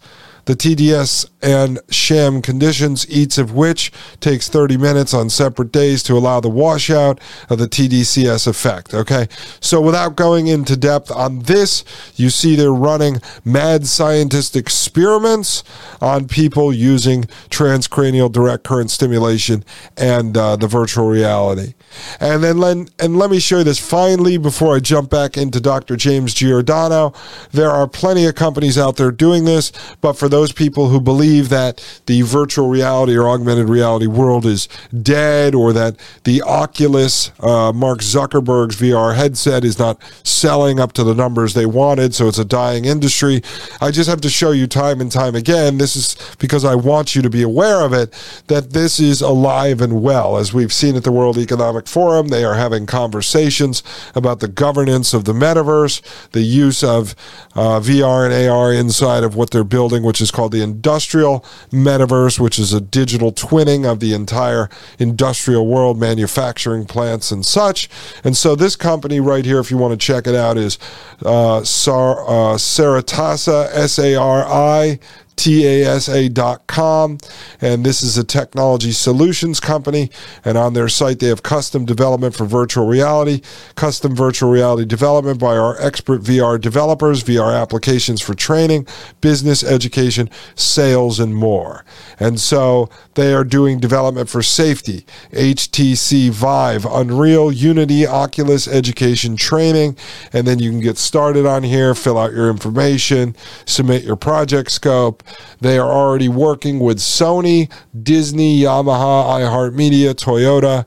The 0.50 0.56
TDS 0.56 1.30
and 1.44 1.80
sham 1.92 2.42
conditions, 2.42 3.08
each 3.08 3.38
of 3.38 3.54
which 3.54 3.92
takes 4.20 4.50
30 4.50 4.78
minutes 4.78 5.14
on 5.14 5.30
separate 5.30 5.72
days 5.72 6.02
to 6.04 6.14
allow 6.14 6.40
the 6.40 6.50
washout 6.50 7.20
of 7.52 7.60
the 7.60 7.68
TDCS 7.68 8.48
effect. 8.48 8.96
Okay, 8.96 9.28
so 9.60 9.80
without 9.80 10.16
going 10.16 10.48
into 10.48 10.76
depth 10.76 11.12
on 11.12 11.44
this, 11.44 11.84
you 12.16 12.32
see 12.32 12.56
they're 12.56 12.74
running 12.74 13.22
mad 13.46 13.86
scientist 13.86 14.56
experiments 14.56 15.64
on 16.02 16.28
people 16.28 16.74
using 16.74 17.26
transcranial 17.52 18.32
direct 18.32 18.64
current 18.64 18.90
stimulation 18.90 19.64
and 19.98 20.36
uh, 20.36 20.56
the 20.56 20.68
virtual 20.68 21.08
reality. 21.08 21.76
And 22.20 22.44
then 22.44 22.88
and 23.00 23.18
let 23.18 23.32
me 23.32 23.40
show 23.40 23.60
you 23.60 23.64
this 23.64 23.80
finally 23.80 24.38
before 24.38 24.76
I 24.76 24.80
jump 24.80 25.10
back 25.10 25.38
into 25.38 25.60
Dr. 25.60 25.96
James 25.96 26.34
Giordano. 26.34 27.14
There 27.52 27.70
are 27.70 27.88
plenty 27.88 28.26
of 28.26 28.36
companies 28.36 28.78
out 28.78 28.98
there 28.98 29.12
doing 29.12 29.46
this, 29.46 29.72
but 30.02 30.14
for 30.14 30.30
those 30.30 30.39
those 30.40 30.54
people 30.54 30.88
who 30.88 31.02
believe 31.02 31.50
that 31.50 32.02
the 32.06 32.22
virtual 32.22 32.70
reality 32.70 33.14
or 33.14 33.28
augmented 33.28 33.68
reality 33.68 34.08
world 34.08 34.46
is 34.46 34.70
dead 35.04 35.54
or 35.54 35.74
that 35.74 35.98
the 36.24 36.42
Oculus, 36.42 37.32
uh, 37.42 37.74
Mark 37.74 38.00
Zuckerberg's 38.00 38.78
VR 38.78 39.18
headset, 39.18 39.66
is 39.66 39.78
not 39.78 40.02
selling 40.24 40.80
up 40.80 40.94
to 40.94 41.04
the 41.04 41.14
numbers 41.14 41.54
they 41.54 41.66
wanted, 41.66 42.16
so 42.16 42.30
it's 42.30 42.40
a 42.40 42.46
dying 42.46 42.86
industry. 42.86 43.42
I 43.82 43.92
just 43.92 44.10
have 44.10 44.22
to 44.22 44.30
show 44.30 44.52
you 44.52 44.66
time 44.66 45.02
and 45.02 45.12
time 45.12 45.36
again. 45.36 45.78
This 45.78 45.98
is 45.98 46.16
because 46.40 46.64
I 46.64 46.76
want 46.76 47.16
you 47.16 47.22
to 47.22 47.30
be 47.30 47.42
aware 47.42 47.82
of 47.82 47.92
it 47.92 48.14
that 48.48 48.72
this 48.72 48.98
is 48.98 49.22
alive 49.22 49.82
and 49.82 50.02
well. 50.02 50.38
As 50.38 50.54
we've 50.54 50.72
seen 50.72 50.96
at 50.96 51.04
the 51.04 51.12
World 51.12 51.38
Economic 51.38 51.86
Forum, 51.86 52.30
they 52.30 52.46
are 52.46 52.56
having 52.56 52.86
conversations 52.86 53.84
about 54.16 54.40
the 54.40 54.48
governance 54.48 55.14
of 55.14 55.26
the 55.26 55.34
metaverse, 55.34 56.02
the 56.32 56.44
use 56.44 56.82
of 56.82 57.14
uh, 57.56 57.82
VR 57.82 58.26
and 58.26 58.50
AR 58.50 58.72
inside 58.72 59.26
of 59.26 59.36
what 59.36 59.52
they're 59.52 59.66
building, 59.66 60.04
which 60.04 60.22
is 60.22 60.29
called 60.32 60.52
the 60.52 60.62
industrial 60.62 61.46
metaverse, 61.72 62.40
which 62.40 62.60
is 62.60 62.74
a 62.74 62.82
digital 62.82 63.32
twinning 63.32 63.90
of 63.90 64.00
the 64.00 64.14
entire 64.14 64.70
industrial 64.98 65.68
world, 65.68 66.00
manufacturing 66.00 66.86
plants 66.86 67.32
and 67.32 67.46
such. 67.46 67.90
And 68.24 68.36
so 68.36 68.56
this 68.56 68.76
company 68.76 69.20
right 69.20 69.46
here, 69.46 69.60
if 69.60 69.72
you 69.72 69.78
want 69.78 70.00
to 70.00 70.06
check 70.06 70.28
it 70.28 70.36
out, 70.36 70.58
is 70.58 70.78
uh, 71.26 71.64
Sar, 71.64 72.22
uh, 72.22 72.56
Saritasa, 72.56 73.70
S 73.74 74.00
A 74.00 74.16
R 74.16 74.46
I 74.46 75.00
TASA.com. 75.40 77.18
And 77.62 77.86
this 77.86 78.04
is 78.04 78.18
a 78.18 78.26
technology 78.26 78.92
solutions 78.92 79.62
company. 79.62 80.12
And 80.44 80.58
on 80.58 80.74
their 80.74 80.90
site, 80.90 81.20
they 81.20 81.28
have 81.28 81.44
custom 81.44 81.86
development 81.86 82.36
for 82.36 82.46
virtual 82.46 82.86
reality, 82.86 83.42
custom 83.76 84.14
virtual 84.16 84.52
reality 84.52 84.84
development 84.86 85.40
by 85.40 85.56
our 85.56 85.80
expert 85.82 86.22
VR 86.22 86.60
developers, 86.60 87.24
VR 87.24 87.60
applications 87.60 88.22
for 88.22 88.34
training, 88.34 88.86
business, 89.22 89.64
education, 89.64 90.30
sales, 90.56 91.22
and 91.22 91.34
more. 91.34 91.86
And 92.20 92.38
so 92.38 92.90
they 93.14 93.34
are 93.34 93.46
doing 93.46 93.80
development 93.80 94.30
for 94.30 94.44
safety, 94.44 95.06
HTC 95.32 96.32
Vive, 96.32 96.86
Unreal, 96.86 97.50
Unity, 97.50 98.06
Oculus, 98.06 98.68
education, 98.68 99.38
training. 99.38 99.96
And 100.34 100.46
then 100.46 100.60
you 100.60 100.70
can 100.70 100.82
get 100.82 100.98
started 100.98 101.46
on 101.46 101.64
here, 101.64 101.96
fill 101.96 102.18
out 102.18 102.34
your 102.34 102.50
information, 102.50 103.38
submit 103.66 104.04
your 104.04 104.18
project 104.18 104.72
scope 104.72 105.24
they 105.62 105.78
are 105.78 105.90
already 105.90 106.30
working 106.30 106.80
with 106.80 106.98
Sony, 106.98 107.72
Disney, 108.02 108.62
Yamaha, 108.62 109.40
iHeartMedia, 109.42 110.14
Toyota, 110.16 110.86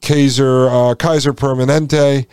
Kaiser, 0.00 0.68
uh, 0.68 0.94
Kaiser 0.94 1.32
Permanente, 1.32 2.26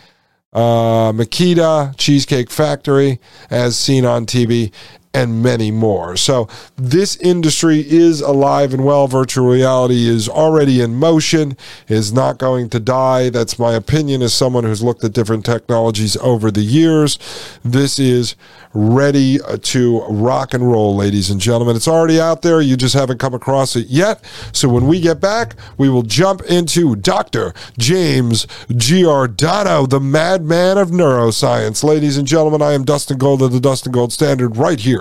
uh, 0.53 1.11
Makita, 1.11 1.95
Cheesecake 1.97 2.49
Factory, 2.49 3.19
as 3.49 3.77
seen 3.77 4.05
on 4.05 4.25
TV, 4.25 4.71
and 5.13 5.43
many 5.43 5.71
more. 5.71 6.15
So 6.15 6.47
this 6.77 7.17
industry 7.17 7.85
is 7.87 8.21
alive 8.21 8.73
and 8.73 8.85
well. 8.85 9.07
Virtual 9.07 9.47
reality 9.47 10.07
is 10.07 10.29
already 10.29 10.81
in 10.81 10.95
motion, 10.95 11.57
is 11.87 12.13
not 12.13 12.37
going 12.37 12.69
to 12.69 12.79
die. 12.79 13.29
That's 13.29 13.59
my 13.59 13.73
opinion 13.73 14.21
as 14.21 14.33
someone 14.33 14.63
who's 14.63 14.81
looked 14.81 15.03
at 15.03 15.13
different 15.13 15.45
technologies 15.45 16.15
over 16.17 16.49
the 16.49 16.61
years. 16.61 17.19
This 17.63 17.99
is 17.99 18.35
ready 18.73 19.37
to 19.61 20.01
rock 20.03 20.53
and 20.53 20.71
roll, 20.71 20.95
ladies 20.95 21.29
and 21.29 21.41
gentlemen. 21.41 21.75
It's 21.75 21.89
already 21.89 22.21
out 22.21 22.41
there. 22.41 22.61
You 22.61 22.77
just 22.77 22.95
haven't 22.95 23.17
come 23.17 23.33
across 23.33 23.75
it 23.75 23.87
yet. 23.87 24.23
So 24.53 24.69
when 24.69 24.87
we 24.87 25.01
get 25.01 25.19
back, 25.19 25.55
we 25.77 25.89
will 25.89 26.03
jump 26.03 26.41
into 26.43 26.95
Dr. 26.95 27.53
James 27.77 28.47
Giordano, 28.73 29.85
the 29.85 29.99
madman 29.99 30.77
of 30.77 30.89
neuroscience. 30.89 31.83
Ladies 31.83 32.15
and 32.15 32.25
gentlemen, 32.25 32.61
I 32.61 32.71
am 32.71 32.85
Dustin 32.85 33.17
Gold 33.17 33.41
of 33.41 33.51
the 33.51 33.59
Dustin 33.59 33.91
Gold 33.91 34.13
Standard 34.13 34.55
right 34.55 34.79
here 34.79 35.00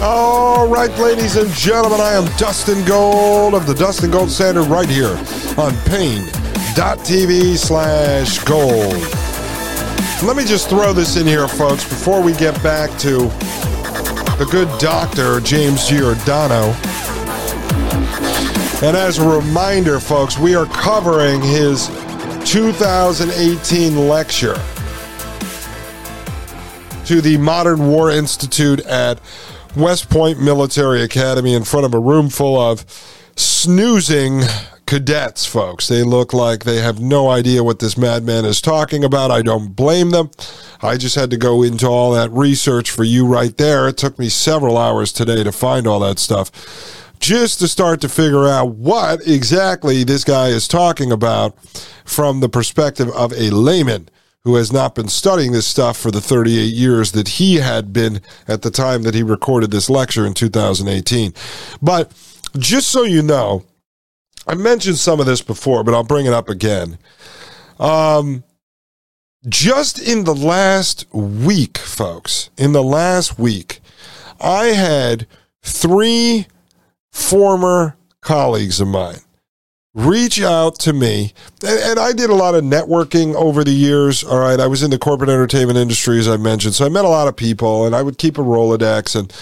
All 0.00 0.68
right, 0.68 0.96
ladies 1.00 1.34
and 1.34 1.50
gentlemen, 1.50 2.00
I 2.00 2.12
am 2.12 2.24
Dustin 2.36 2.84
Gold 2.84 3.54
of 3.54 3.66
the 3.66 3.74
Dustin 3.74 4.12
Gold 4.12 4.30
Standard 4.30 4.66
right 4.66 4.88
here 4.88 5.16
on 5.58 5.74
pain.tv 5.86 7.56
slash 7.56 8.38
gold. 8.44 8.94
Let 10.22 10.36
me 10.36 10.44
just 10.44 10.68
throw 10.68 10.92
this 10.92 11.16
in 11.16 11.26
here, 11.26 11.48
folks, 11.48 11.82
before 11.82 12.22
we 12.22 12.32
get 12.34 12.62
back 12.62 12.96
to 13.00 13.18
the 14.38 14.46
good 14.52 14.68
doctor, 14.78 15.40
James 15.40 15.88
Giordano. 15.88 16.72
And 18.86 18.96
as 18.96 19.18
a 19.18 19.28
reminder, 19.28 19.98
folks, 19.98 20.38
we 20.38 20.54
are 20.54 20.66
covering 20.66 21.40
his 21.40 21.88
2018 22.48 24.08
lecture 24.08 24.54
to 27.06 27.20
the 27.20 27.36
Modern 27.38 27.88
War 27.88 28.12
Institute 28.12 28.78
at 28.80 29.18
West 29.76 30.10
Point 30.10 30.40
Military 30.40 31.02
Academy 31.02 31.54
in 31.54 31.64
front 31.64 31.86
of 31.86 31.94
a 31.94 31.98
room 31.98 32.28
full 32.28 32.58
of 32.58 32.84
snoozing 33.36 34.42
cadets, 34.86 35.44
folks. 35.44 35.86
They 35.86 36.02
look 36.02 36.32
like 36.32 36.64
they 36.64 36.78
have 36.78 36.98
no 36.98 37.28
idea 37.28 37.62
what 37.62 37.78
this 37.78 37.96
madman 37.96 38.44
is 38.44 38.60
talking 38.60 39.04
about. 39.04 39.30
I 39.30 39.42
don't 39.42 39.76
blame 39.76 40.10
them. 40.10 40.30
I 40.80 40.96
just 40.96 41.14
had 41.14 41.30
to 41.30 41.36
go 41.36 41.62
into 41.62 41.86
all 41.86 42.12
that 42.12 42.30
research 42.32 42.90
for 42.90 43.04
you 43.04 43.26
right 43.26 43.56
there. 43.56 43.88
It 43.88 43.98
took 43.98 44.18
me 44.18 44.28
several 44.28 44.78
hours 44.78 45.12
today 45.12 45.44
to 45.44 45.52
find 45.52 45.86
all 45.86 46.00
that 46.00 46.18
stuff 46.18 46.50
just 47.20 47.58
to 47.58 47.68
start 47.68 48.00
to 48.00 48.08
figure 48.08 48.46
out 48.48 48.76
what 48.76 49.26
exactly 49.26 50.04
this 50.04 50.24
guy 50.24 50.48
is 50.48 50.68
talking 50.68 51.10
about 51.12 51.56
from 52.04 52.40
the 52.40 52.48
perspective 52.48 53.08
of 53.10 53.32
a 53.32 53.50
layman 53.50 54.08
who 54.44 54.56
has 54.56 54.72
not 54.72 54.94
been 54.94 55.08
studying 55.08 55.52
this 55.52 55.66
stuff 55.66 55.96
for 55.96 56.10
the 56.10 56.20
38 56.20 56.72
years 56.72 57.12
that 57.12 57.28
he 57.28 57.56
had 57.56 57.92
been 57.92 58.20
at 58.46 58.62
the 58.62 58.70
time 58.70 59.02
that 59.02 59.14
he 59.14 59.22
recorded 59.22 59.70
this 59.70 59.90
lecture 59.90 60.26
in 60.26 60.34
2018. 60.34 61.32
But 61.82 62.12
just 62.56 62.88
so 62.88 63.02
you 63.02 63.22
know, 63.22 63.64
I 64.46 64.54
mentioned 64.54 64.96
some 64.96 65.20
of 65.20 65.26
this 65.26 65.42
before, 65.42 65.84
but 65.84 65.92
I'll 65.92 66.04
bring 66.04 66.26
it 66.26 66.32
up 66.32 66.48
again. 66.48 66.98
Um, 67.78 68.44
just 69.48 69.98
in 70.00 70.24
the 70.24 70.34
last 70.34 71.06
week, 71.12 71.78
folks, 71.78 72.50
in 72.56 72.72
the 72.72 72.82
last 72.82 73.38
week, 73.38 73.80
I 74.40 74.66
had 74.66 75.26
three 75.62 76.46
former 77.12 77.96
colleagues 78.20 78.80
of 78.80 78.88
mine 78.88 79.20
reach 79.94 80.40
out 80.40 80.78
to 80.80 80.92
me. 80.92 81.32
And, 81.66 81.78
and, 81.80 81.98
I 81.98 82.12
did 82.12 82.30
a 82.30 82.34
lot 82.34 82.54
of 82.54 82.62
networking 82.62 83.34
over 83.34 83.64
the 83.64 83.72
years. 83.72 84.22
All 84.22 84.38
right. 84.38 84.60
I 84.60 84.66
was 84.66 84.82
in 84.82 84.90
the 84.90 84.98
corporate 84.98 85.30
entertainment 85.30 85.78
industry, 85.78 86.18
as 86.18 86.28
I 86.28 86.36
mentioned. 86.36 86.74
So 86.74 86.86
I 86.86 86.88
met 86.88 87.04
a 87.04 87.08
lot 87.08 87.26
of 87.26 87.36
people 87.36 87.86
and 87.86 87.96
I 87.96 88.02
would 88.02 88.18
keep 88.18 88.38
a 88.38 88.42
Rolodex 88.42 89.18
and 89.18 89.32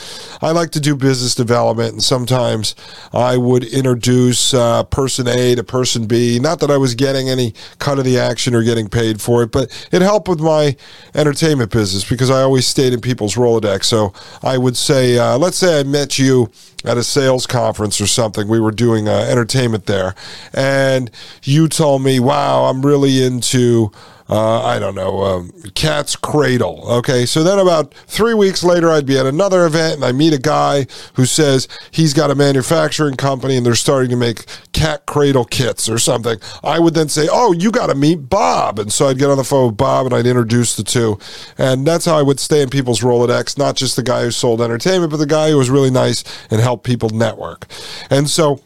I 0.40 0.52
like 0.52 0.70
to 0.72 0.80
do 0.80 0.96
business 0.96 1.34
development. 1.34 1.92
And 1.92 2.02
sometimes 2.02 2.74
I 3.12 3.36
would 3.36 3.64
introduce 3.64 4.54
uh, 4.54 4.84
person 4.84 5.28
A 5.28 5.54
to 5.54 5.64
person 5.64 6.06
B. 6.06 6.38
Not 6.40 6.60
that 6.60 6.70
I 6.70 6.76
was 6.76 6.94
getting 6.94 7.28
any 7.28 7.54
cut 7.78 7.98
of 7.98 8.04
the 8.04 8.18
action 8.18 8.54
or 8.54 8.62
getting 8.62 8.88
paid 8.88 9.20
for 9.20 9.42
it, 9.42 9.52
but 9.52 9.70
it 9.92 10.02
helped 10.02 10.28
with 10.28 10.40
my 10.40 10.76
entertainment 11.14 11.70
business 11.70 12.08
because 12.08 12.30
I 12.30 12.42
always 12.42 12.66
stayed 12.66 12.92
in 12.92 13.00
people's 13.00 13.34
Rolodex. 13.34 13.84
So 13.84 14.12
I 14.42 14.58
would 14.58 14.76
say, 14.76 15.18
uh, 15.18 15.38
let's 15.38 15.56
say 15.56 15.80
I 15.80 15.82
met 15.82 16.18
you 16.18 16.50
at 16.84 16.96
a 16.96 17.02
sales 17.02 17.46
conference 17.46 18.00
or 18.00 18.06
something. 18.06 18.48
We 18.48 18.60
were 18.60 18.70
doing 18.70 19.08
uh, 19.08 19.26
entertainment 19.28 19.86
there, 19.86 20.14
and 20.52 21.10
you 21.42 21.68
told 21.68 22.02
me, 22.02 22.20
"Wow, 22.20 22.64
I'm 22.64 22.84
really 22.84 23.24
into." 23.24 23.90
Uh, 24.28 24.64
I 24.64 24.78
don't 24.80 24.96
know, 24.96 25.22
um, 25.22 25.52
Cat's 25.74 26.16
Cradle. 26.16 26.82
Okay, 26.98 27.26
so 27.26 27.44
then 27.44 27.60
about 27.60 27.94
three 27.94 28.34
weeks 28.34 28.64
later, 28.64 28.90
I'd 28.90 29.06
be 29.06 29.18
at 29.18 29.26
another 29.26 29.66
event 29.66 29.96
and 29.96 30.04
I 30.04 30.10
meet 30.10 30.32
a 30.32 30.38
guy 30.38 30.86
who 31.14 31.26
says 31.26 31.68
he's 31.92 32.12
got 32.12 32.30
a 32.30 32.34
manufacturing 32.34 33.14
company 33.14 33.56
and 33.56 33.64
they're 33.64 33.76
starting 33.76 34.10
to 34.10 34.16
make 34.16 34.44
cat 34.72 35.06
cradle 35.06 35.44
kits 35.44 35.88
or 35.88 35.98
something. 35.98 36.38
I 36.64 36.80
would 36.80 36.94
then 36.94 37.08
say, 37.08 37.28
Oh, 37.30 37.52
you 37.52 37.70
got 37.70 37.86
to 37.86 37.94
meet 37.94 38.28
Bob. 38.28 38.80
And 38.80 38.92
so 38.92 39.06
I'd 39.08 39.18
get 39.18 39.30
on 39.30 39.36
the 39.36 39.44
phone 39.44 39.68
with 39.68 39.76
Bob 39.76 40.06
and 40.06 40.14
I'd 40.14 40.26
introduce 40.26 40.74
the 40.74 40.82
two. 40.82 41.18
And 41.56 41.86
that's 41.86 42.04
how 42.04 42.18
I 42.18 42.22
would 42.22 42.40
stay 42.40 42.62
in 42.62 42.68
people's 42.68 43.02
Rolodex, 43.02 43.56
not 43.56 43.76
just 43.76 43.94
the 43.94 44.02
guy 44.02 44.22
who 44.22 44.32
sold 44.32 44.60
entertainment, 44.60 45.12
but 45.12 45.18
the 45.18 45.26
guy 45.26 45.50
who 45.50 45.58
was 45.58 45.70
really 45.70 45.90
nice 45.90 46.24
and 46.50 46.60
helped 46.60 46.84
people 46.84 47.10
network. 47.10 47.66
And 48.10 48.28
so 48.28 48.60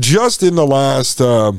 just 0.00 0.42
in 0.42 0.56
the 0.56 0.66
last, 0.66 1.20
uh, 1.20 1.52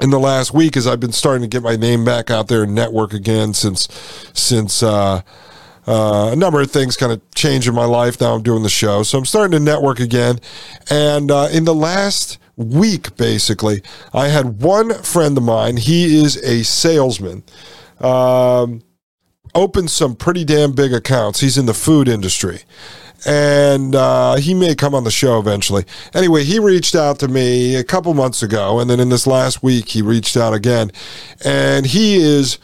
in 0.00 0.10
the 0.10 0.18
last 0.18 0.54
week 0.54 0.76
as 0.76 0.86
I've 0.86 1.00
been 1.00 1.12
starting 1.12 1.42
to 1.42 1.48
get 1.48 1.62
my 1.62 1.76
name 1.76 2.04
back 2.04 2.30
out 2.30 2.48
there 2.48 2.62
and 2.62 2.74
network 2.74 3.12
again 3.12 3.52
since 3.52 3.88
since 4.32 4.82
uh, 4.82 5.22
uh, 5.86 6.30
a 6.32 6.36
number 6.36 6.60
of 6.60 6.70
things 6.70 6.96
kind 6.96 7.12
of 7.12 7.20
changed 7.34 7.66
in 7.66 7.74
my 7.74 7.84
life. 7.84 8.20
Now 8.20 8.34
I'm 8.34 8.42
doing 8.42 8.62
the 8.62 8.68
show, 8.68 9.02
so 9.02 9.18
I'm 9.18 9.24
starting 9.24 9.58
to 9.58 9.64
network 9.64 10.00
again. 10.00 10.38
And 10.90 11.30
uh, 11.30 11.48
in 11.50 11.64
the 11.64 11.74
last 11.74 12.38
week, 12.56 13.16
basically, 13.16 13.82
I 14.12 14.28
had 14.28 14.62
one 14.62 14.94
friend 15.02 15.36
of 15.36 15.44
mine. 15.44 15.78
He 15.78 16.22
is 16.22 16.36
a 16.38 16.62
salesman. 16.62 17.42
Um, 18.00 18.82
opened 19.54 19.90
some 19.90 20.14
pretty 20.14 20.44
damn 20.44 20.72
big 20.72 20.92
accounts. 20.92 21.40
He's 21.40 21.58
in 21.58 21.66
the 21.66 21.74
food 21.74 22.06
industry. 22.06 22.60
And 23.26 23.94
uh, 23.94 24.36
he 24.36 24.54
may 24.54 24.74
come 24.74 24.94
on 24.94 25.04
the 25.04 25.10
show 25.10 25.38
eventually. 25.38 25.84
Anyway, 26.14 26.44
he 26.44 26.58
reached 26.58 26.94
out 26.94 27.18
to 27.20 27.28
me 27.28 27.74
a 27.74 27.84
couple 27.84 28.14
months 28.14 28.42
ago. 28.42 28.78
And 28.78 28.88
then 28.88 29.00
in 29.00 29.08
this 29.08 29.26
last 29.26 29.62
week, 29.62 29.88
he 29.88 30.02
reached 30.02 30.36
out 30.36 30.54
again. 30.54 30.92
And 31.44 31.86
he 31.86 32.16
is 32.16 32.58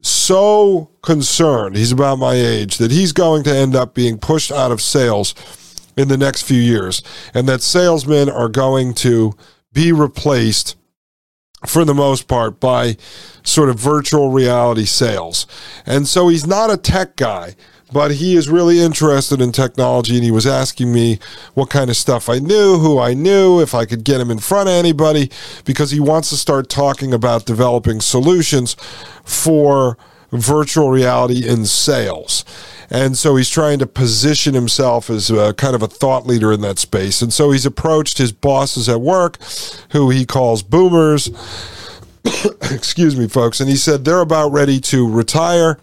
so 0.00 0.90
concerned, 1.02 1.76
he's 1.76 1.92
about 1.92 2.18
my 2.18 2.34
age, 2.34 2.78
that 2.78 2.92
he's 2.92 3.12
going 3.12 3.42
to 3.44 3.54
end 3.54 3.74
up 3.74 3.94
being 3.94 4.18
pushed 4.18 4.52
out 4.52 4.70
of 4.70 4.80
sales 4.80 5.34
in 5.96 6.08
the 6.08 6.16
next 6.16 6.42
few 6.42 6.60
years, 6.60 7.02
and 7.34 7.48
that 7.48 7.62
salesmen 7.62 8.28
are 8.28 8.48
going 8.48 8.92
to 8.92 9.32
be 9.72 9.92
replaced 9.92 10.76
for 11.66 11.84
the 11.84 11.94
most 11.94 12.28
part 12.28 12.60
by 12.60 12.96
sort 13.42 13.68
of 13.68 13.78
virtual 13.78 14.30
reality 14.30 14.84
sales. 14.84 15.46
And 15.86 16.06
so 16.06 16.28
he's 16.28 16.46
not 16.46 16.70
a 16.70 16.76
tech 16.76 17.16
guy, 17.16 17.56
but 17.92 18.12
he 18.12 18.36
is 18.36 18.48
really 18.48 18.80
interested 18.80 19.40
in 19.40 19.52
technology 19.52 20.16
and 20.16 20.24
he 20.24 20.30
was 20.30 20.46
asking 20.46 20.92
me 20.92 21.18
what 21.54 21.70
kind 21.70 21.88
of 21.88 21.96
stuff 21.96 22.28
I 22.28 22.38
knew, 22.38 22.78
who 22.78 22.98
I 22.98 23.14
knew, 23.14 23.60
if 23.60 23.74
I 23.74 23.84
could 23.84 24.04
get 24.04 24.20
him 24.20 24.30
in 24.30 24.38
front 24.38 24.68
of 24.68 24.74
anybody 24.74 25.30
because 25.64 25.92
he 25.92 26.00
wants 26.00 26.30
to 26.30 26.36
start 26.36 26.68
talking 26.68 27.14
about 27.14 27.46
developing 27.46 28.00
solutions 28.00 28.74
for 29.24 29.96
virtual 30.32 30.90
reality 30.90 31.46
in 31.46 31.64
sales. 31.64 32.44
And 32.90 33.16
so 33.16 33.36
he's 33.36 33.50
trying 33.50 33.78
to 33.80 33.86
position 33.86 34.54
himself 34.54 35.10
as 35.10 35.30
a, 35.30 35.54
kind 35.54 35.74
of 35.74 35.82
a 35.82 35.88
thought 35.88 36.26
leader 36.26 36.52
in 36.52 36.60
that 36.62 36.78
space. 36.78 37.22
And 37.22 37.32
so 37.32 37.50
he's 37.50 37.66
approached 37.66 38.18
his 38.18 38.32
bosses 38.32 38.88
at 38.88 39.00
work, 39.00 39.38
who 39.90 40.10
he 40.10 40.24
calls 40.24 40.62
boomers. 40.62 41.28
Excuse 42.70 43.16
me, 43.16 43.28
folks. 43.28 43.60
And 43.60 43.68
he 43.68 43.76
said 43.76 44.04
they're 44.04 44.20
about 44.20 44.52
ready 44.52 44.80
to 44.80 45.08
retire 45.08 45.78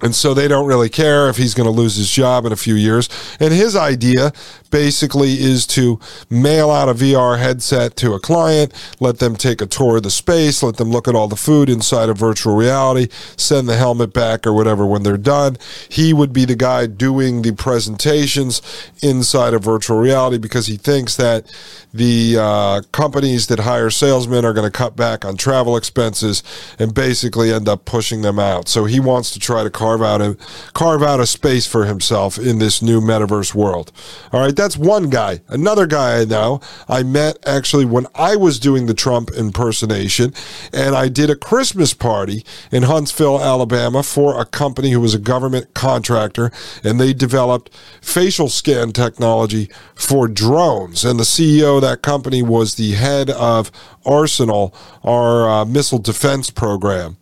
and 0.00 0.14
so 0.14 0.32
they 0.32 0.46
don't 0.46 0.66
really 0.66 0.88
care 0.88 1.28
if 1.28 1.36
he's 1.36 1.54
going 1.54 1.66
to 1.66 1.72
lose 1.72 1.96
his 1.96 2.10
job 2.10 2.44
in 2.44 2.52
a 2.52 2.56
few 2.56 2.74
years. 2.74 3.08
And 3.40 3.52
his 3.52 3.74
idea 3.74 4.32
basically 4.70 5.32
is 5.40 5.66
to 5.66 5.98
mail 6.30 6.70
out 6.70 6.88
a 6.88 6.94
VR 6.94 7.38
headset 7.38 7.96
to 7.96 8.14
a 8.14 8.20
client, 8.20 8.72
let 9.00 9.18
them 9.18 9.34
take 9.34 9.60
a 9.60 9.66
tour 9.66 9.96
of 9.96 10.02
the 10.02 10.10
space, 10.10 10.62
let 10.62 10.76
them 10.76 10.90
look 10.90 11.08
at 11.08 11.14
all 11.14 11.28
the 11.28 11.36
food 11.36 11.68
inside 11.68 12.08
of 12.08 12.18
virtual 12.18 12.54
reality, 12.54 13.08
send 13.36 13.68
the 13.68 13.76
helmet 13.76 14.12
back 14.12 14.46
or 14.46 14.52
whatever 14.52 14.86
when 14.86 15.02
they're 15.02 15.16
done. 15.16 15.56
He 15.88 16.12
would 16.12 16.32
be 16.32 16.44
the 16.44 16.56
guy 16.56 16.86
doing 16.86 17.42
the 17.42 17.52
presentations 17.52 18.62
inside 19.02 19.54
of 19.54 19.64
virtual 19.64 19.98
reality 19.98 20.38
because 20.38 20.66
he 20.66 20.76
thinks 20.76 21.16
that 21.16 21.50
the 21.92 22.36
uh, 22.38 22.82
companies 22.92 23.46
that 23.46 23.60
hire 23.60 23.90
salesmen 23.90 24.44
are 24.44 24.52
going 24.52 24.70
to 24.70 24.76
cut 24.76 24.94
back 24.94 25.24
on 25.24 25.36
travel 25.36 25.76
expenses 25.76 26.42
and 26.78 26.94
basically 26.94 27.52
end 27.52 27.68
up 27.68 27.84
pushing 27.84 28.22
them 28.22 28.38
out. 28.38 28.68
So 28.68 28.84
he 28.84 29.00
wants 29.00 29.30
to 29.32 29.38
try 29.38 29.64
to 29.64 29.70
carve 29.88 30.02
out 30.02 30.20
a 30.20 30.36
carve 30.74 31.02
out 31.02 31.18
a 31.18 31.26
space 31.26 31.66
for 31.66 31.86
himself 31.86 32.36
in 32.38 32.58
this 32.58 32.82
new 32.82 33.00
metaverse 33.00 33.54
world. 33.54 33.90
All 34.32 34.40
right, 34.40 34.54
that's 34.54 34.76
one 34.76 35.08
guy. 35.08 35.40
Another 35.48 35.86
guy 35.86 36.20
I 36.20 36.24
know 36.26 36.60
I 36.88 37.02
met 37.02 37.38
actually 37.46 37.86
when 37.86 38.06
I 38.14 38.36
was 38.36 38.58
doing 38.58 38.84
the 38.84 38.92
Trump 38.92 39.30
impersonation, 39.30 40.34
and 40.74 40.94
I 40.94 41.08
did 41.08 41.30
a 41.30 41.36
Christmas 41.36 41.94
party 41.94 42.44
in 42.70 42.82
Huntsville, 42.82 43.40
Alabama, 43.40 44.02
for 44.02 44.38
a 44.38 44.44
company 44.44 44.90
who 44.90 45.00
was 45.00 45.14
a 45.14 45.18
government 45.18 45.72
contractor, 45.72 46.52
and 46.84 47.00
they 47.00 47.14
developed 47.14 47.74
facial 48.02 48.50
scan 48.50 48.92
technology 48.92 49.70
for 49.94 50.28
drones. 50.28 51.02
And 51.02 51.18
the 51.18 51.24
CEO 51.24 51.76
of 51.76 51.82
that 51.82 52.02
company 52.02 52.42
was 52.42 52.74
the 52.74 52.92
head 52.92 53.30
of 53.30 53.72
Arsenal, 54.04 54.74
our 55.04 55.48
uh, 55.48 55.64
missile 55.64 55.98
defense 55.98 56.50
program. 56.50 57.16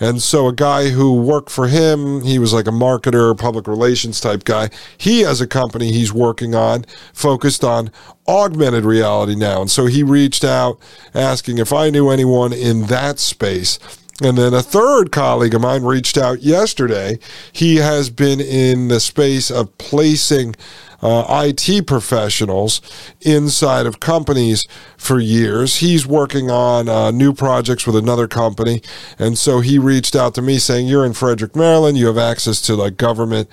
And 0.00 0.20
so 0.20 0.48
a 0.48 0.52
guy 0.52 0.90
who 0.90 1.14
worked 1.14 1.50
for 1.50 1.68
him, 1.68 2.22
he 2.22 2.38
was 2.38 2.52
like 2.52 2.66
a 2.66 2.72
marketer, 2.72 3.36
public 3.36 3.66
relations 3.66 4.20
type 4.20 4.44
guy. 4.44 4.70
He 4.98 5.20
has 5.20 5.40
a 5.40 5.46
company 5.46 5.92
he's 5.92 6.12
working 6.12 6.54
on 6.54 6.84
focused 7.12 7.64
on 7.64 7.90
augmented 8.26 8.84
reality 8.84 9.34
now. 9.34 9.60
And 9.60 9.70
so 9.70 9.86
he 9.86 10.02
reached 10.02 10.44
out 10.44 10.78
asking 11.14 11.58
if 11.58 11.72
I 11.72 11.90
knew 11.90 12.08
anyone 12.08 12.52
in 12.52 12.86
that 12.86 13.18
space. 13.18 13.78
And 14.22 14.38
then 14.38 14.54
a 14.54 14.62
third 14.62 15.10
colleague 15.10 15.54
of 15.54 15.62
mine 15.62 15.82
reached 15.82 16.16
out 16.16 16.42
yesterday. 16.42 17.18
He 17.52 17.76
has 17.76 18.10
been 18.10 18.40
in 18.40 18.88
the 18.88 19.00
space 19.00 19.50
of 19.50 19.76
placing 19.78 20.54
uh, 21.02 21.44
IT 21.44 21.86
professionals 21.86 22.80
inside 23.20 23.86
of 23.86 24.00
companies 24.00 24.66
for 24.96 25.18
years. 25.18 25.76
He's 25.76 26.06
working 26.06 26.50
on 26.50 26.88
uh, 26.88 27.10
new 27.10 27.32
projects 27.32 27.86
with 27.86 27.96
another 27.96 28.28
company. 28.28 28.82
And 29.18 29.36
so 29.36 29.60
he 29.60 29.78
reached 29.78 30.14
out 30.14 30.34
to 30.36 30.42
me 30.42 30.58
saying, 30.58 30.86
You're 30.86 31.04
in 31.04 31.12
Frederick, 31.12 31.56
Maryland. 31.56 31.98
You 31.98 32.06
have 32.06 32.18
access 32.18 32.60
to 32.62 32.76
like 32.76 32.96
government 32.96 33.48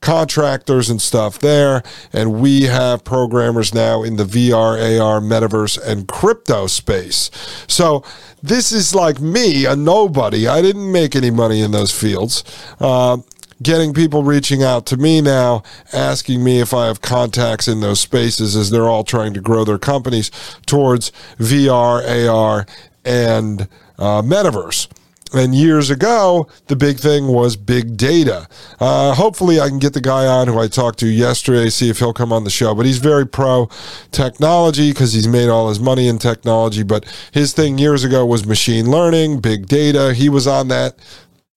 contractors 0.00 0.88
and 0.88 1.00
stuff 1.00 1.38
there. 1.38 1.82
And 2.12 2.40
we 2.40 2.62
have 2.62 3.04
programmers 3.04 3.74
now 3.74 4.02
in 4.02 4.16
the 4.16 4.24
VR, 4.24 5.00
AR, 5.00 5.20
metaverse, 5.20 5.78
and 5.82 6.08
crypto 6.08 6.66
space. 6.66 7.30
So 7.68 8.02
this 8.42 8.72
is 8.72 8.94
like 8.94 9.20
me, 9.20 9.66
a 9.66 9.76
nobody. 9.76 10.48
I 10.48 10.62
didn't 10.62 10.90
make 10.90 11.14
any 11.14 11.30
money 11.30 11.60
in 11.60 11.70
those 11.70 11.92
fields. 11.92 12.44
Uh, 12.80 13.18
getting 13.62 13.92
people 13.92 14.22
reaching 14.22 14.62
out 14.62 14.86
to 14.86 14.96
me 14.96 15.20
now, 15.20 15.62
asking 15.92 16.42
me 16.42 16.60
if 16.60 16.72
I 16.72 16.86
have 16.86 17.00
contacts 17.00 17.68
in 17.68 17.80
those 17.80 18.00
spaces 18.00 18.56
as 18.56 18.70
they're 18.70 18.88
all 18.88 19.04
trying 19.04 19.34
to 19.34 19.40
grow 19.40 19.64
their 19.64 19.78
companies 19.78 20.30
towards 20.66 21.12
VR, 21.38 22.28
AR, 22.28 22.66
and 23.04 23.68
uh, 23.98 24.22
metaverse. 24.22 24.88
And 25.32 25.54
years 25.54 25.90
ago, 25.90 26.48
the 26.66 26.74
big 26.74 26.98
thing 26.98 27.28
was 27.28 27.54
big 27.54 27.96
data. 27.96 28.48
Uh, 28.80 29.14
hopefully, 29.14 29.60
I 29.60 29.68
can 29.68 29.78
get 29.78 29.94
the 29.94 30.00
guy 30.00 30.26
on 30.26 30.48
who 30.48 30.58
I 30.58 30.66
talked 30.66 30.98
to 31.00 31.06
yesterday, 31.06 31.70
see 31.70 31.88
if 31.88 32.00
he'll 32.00 32.12
come 32.12 32.32
on 32.32 32.42
the 32.42 32.50
show. 32.50 32.74
But 32.74 32.84
he's 32.84 32.98
very 32.98 33.26
pro 33.26 33.68
technology 34.10 34.90
because 34.90 35.12
he's 35.12 35.28
made 35.28 35.48
all 35.48 35.68
his 35.68 35.78
money 35.78 36.08
in 36.08 36.18
technology. 36.18 36.82
But 36.82 37.04
his 37.30 37.52
thing 37.52 37.78
years 37.78 38.02
ago 38.02 38.26
was 38.26 38.44
machine 38.44 38.90
learning, 38.90 39.38
big 39.38 39.66
data. 39.66 40.14
He 40.14 40.28
was 40.28 40.48
on 40.48 40.66
that 40.68 40.96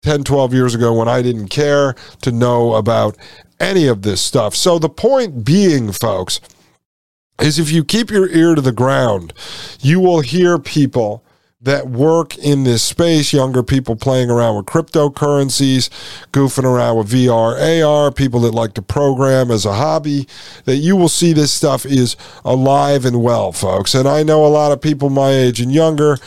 10, 0.04 0.24
12 0.24 0.54
years 0.54 0.76
ago 0.76 0.94
when 0.94 1.08
I 1.08 1.22
didn't 1.22 1.48
care 1.48 1.96
to 2.22 2.32
know 2.32 2.76
about 2.76 3.18
any 3.60 3.88
of 3.88 4.02
this 4.02 4.22
stuff. 4.22 4.56
So 4.56 4.78
the 4.78 4.90
point 4.90 5.44
being, 5.44 5.92
folks, 5.92 6.40
is 7.42 7.58
if 7.58 7.72
you 7.72 7.84
keep 7.84 8.12
your 8.12 8.30
ear 8.30 8.56
to 8.56 8.62
the 8.62 8.72
ground, 8.72 9.34
you 9.80 10.00
will 10.00 10.22
hear 10.22 10.60
people 10.60 11.24
that 11.64 11.88
work 11.88 12.38
in 12.38 12.66
this 12.66 12.84
space, 12.84 13.32
younger 13.32 13.64
people 13.64 13.96
playing 13.96 14.30
around 14.30 14.58
with 14.58 14.66
cryptocurrencies, 14.66 15.90
goofing 16.34 16.66
around 16.66 16.98
with 16.98 17.10
VR, 17.10 17.86
AR, 17.86 18.12
people 18.12 18.42
that 18.42 18.52
like 18.52 18.74
to 18.74 18.82
program 18.82 19.50
as 19.50 19.66
a 19.66 19.74
hobby, 19.74 20.28
that 20.66 20.76
you 20.76 20.98
will 20.98 21.08
see 21.08 21.32
this 21.32 21.54
stuff 21.54 21.86
is 21.86 22.18
alive 22.44 23.06
and 23.06 23.24
well, 23.24 23.54
folks. 23.54 23.96
And 23.96 24.10
I 24.10 24.24
know 24.24 24.46
a 24.46 24.48
lot 24.48 24.74
of 24.74 24.82
people 24.82 25.10
my 25.10 25.30
age 25.30 25.62
and 25.62 25.72
younger 25.72 26.18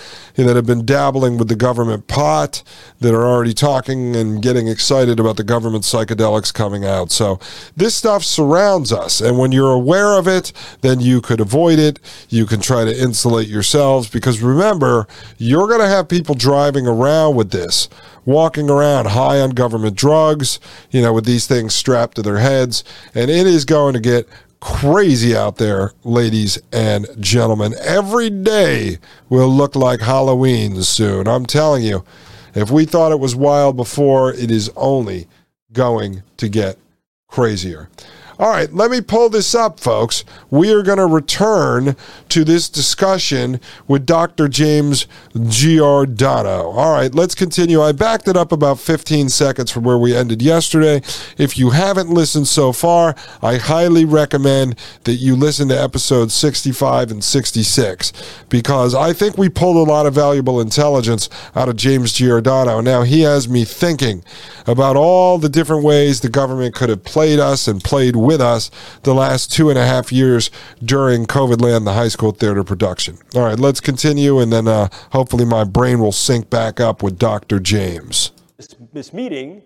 that 0.44 0.56
have 0.56 0.66
been 0.66 0.84
dabbling 0.84 1.38
with 1.38 1.48
the 1.48 1.56
government 1.56 2.08
pot, 2.08 2.62
that 3.00 3.14
are 3.14 3.26
already 3.26 3.54
talking 3.54 4.14
and 4.14 4.42
getting 4.42 4.68
excited 4.68 5.18
about 5.18 5.36
the 5.36 5.44
government 5.44 5.84
psychedelics 5.84 6.52
coming 6.52 6.84
out. 6.84 7.10
So 7.10 7.40
this 7.74 7.94
stuff 7.94 8.22
surrounds 8.22 8.92
us. 8.92 9.20
And 9.20 9.38
when 9.38 9.52
you're 9.52 9.72
aware 9.72 10.18
of 10.18 10.28
it, 10.28 10.52
then 10.82 11.00
you 11.00 11.20
could 11.20 11.40
avoid 11.40 11.78
it. 11.78 11.98
You 12.28 12.44
can 12.44 12.60
try 12.60 12.84
to 12.84 13.02
insulate 13.02 13.48
yourselves 13.48 14.10
because 14.10 14.42
remember, 14.42 15.06
you're 15.38 15.68
going 15.68 15.80
to 15.80 15.88
have 15.88 16.08
people 16.08 16.34
driving 16.34 16.86
around 16.86 17.36
with 17.36 17.50
this 17.50 17.88
walking 18.26 18.68
around 18.68 19.06
high 19.06 19.40
on 19.40 19.50
government 19.50 19.96
drugs, 19.96 20.58
you 20.90 21.00
know, 21.00 21.12
with 21.12 21.24
these 21.24 21.46
things 21.46 21.74
strapped 21.74 22.16
to 22.16 22.22
their 22.22 22.38
heads. 22.38 22.84
And 23.14 23.30
it 23.30 23.46
is 23.46 23.64
going 23.64 23.94
to 23.94 24.00
get 24.00 24.28
crazy 24.66 25.36
out 25.36 25.58
there, 25.58 25.92
ladies 26.02 26.58
and 26.72 27.06
gentlemen. 27.20 27.72
Every 27.80 28.28
day 28.28 28.98
will 29.28 29.48
look 29.48 29.76
like 29.76 30.00
Halloween 30.00 30.82
soon. 30.82 31.28
I'm 31.28 31.46
telling 31.46 31.84
you, 31.84 32.04
if 32.52 32.68
we 32.68 32.84
thought 32.84 33.12
it 33.12 33.20
was 33.20 33.36
wild 33.36 33.76
before, 33.76 34.32
it 34.34 34.50
is 34.50 34.68
only 34.74 35.28
going 35.72 36.24
to 36.38 36.48
get 36.48 36.78
crazier. 37.28 37.88
All 38.38 38.50
right, 38.50 38.70
let 38.70 38.90
me 38.90 39.00
pull 39.00 39.30
this 39.30 39.54
up, 39.54 39.80
folks. 39.80 40.22
We 40.50 40.70
are 40.70 40.82
going 40.82 40.98
to 40.98 41.06
return 41.06 41.96
to 42.28 42.44
this 42.44 42.68
discussion 42.68 43.60
with 43.88 44.04
Dr. 44.04 44.46
James 44.46 45.06
Giordano. 45.48 46.68
All 46.68 46.92
right, 46.92 47.14
let's 47.14 47.34
continue. 47.34 47.80
I 47.80 47.92
backed 47.92 48.28
it 48.28 48.36
up 48.36 48.52
about 48.52 48.78
15 48.78 49.30
seconds 49.30 49.70
from 49.70 49.84
where 49.84 49.96
we 49.96 50.14
ended 50.14 50.42
yesterday. 50.42 51.00
If 51.38 51.56
you 51.56 51.70
haven't 51.70 52.10
listened 52.10 52.46
so 52.46 52.72
far, 52.72 53.14
I 53.40 53.56
highly 53.56 54.04
recommend 54.04 54.78
that 55.04 55.14
you 55.14 55.34
listen 55.34 55.68
to 55.68 55.82
episodes 55.82 56.34
65 56.34 57.10
and 57.10 57.24
66 57.24 58.12
because 58.50 58.94
I 58.94 59.14
think 59.14 59.38
we 59.38 59.48
pulled 59.48 59.76
a 59.76 59.90
lot 59.90 60.04
of 60.04 60.12
valuable 60.12 60.60
intelligence 60.60 61.30
out 61.54 61.70
of 61.70 61.76
James 61.76 62.12
Giordano. 62.12 62.82
Now, 62.82 63.02
he 63.02 63.22
has 63.22 63.48
me 63.48 63.64
thinking 63.64 64.22
about 64.66 64.96
all 64.96 65.38
the 65.38 65.48
different 65.48 65.84
ways 65.84 66.20
the 66.20 66.28
government 66.28 66.74
could 66.74 66.90
have 66.90 67.02
played 67.02 67.38
us 67.38 67.66
and 67.66 67.82
played 67.82 68.14
with 68.26 68.40
us 68.40 68.70
the 69.04 69.14
last 69.14 69.52
two 69.52 69.70
and 69.70 69.78
a 69.78 69.86
half 69.86 70.12
years 70.12 70.50
during 70.84 71.24
COVID 71.24 71.62
land, 71.62 71.86
the 71.86 71.92
high 71.94 72.08
school 72.08 72.32
theater 72.32 72.64
production. 72.64 73.18
All 73.34 73.44
right, 73.44 73.58
let's 73.58 73.80
continue, 73.80 74.40
and 74.40 74.52
then 74.52 74.68
uh, 74.68 74.88
hopefully 75.12 75.44
my 75.44 75.64
brain 75.64 76.00
will 76.00 76.12
sync 76.12 76.50
back 76.50 76.80
up 76.80 77.02
with 77.02 77.18
Dr. 77.18 77.60
James. 77.60 78.32
This, 78.56 78.74
this 78.92 79.12
meeting, 79.12 79.62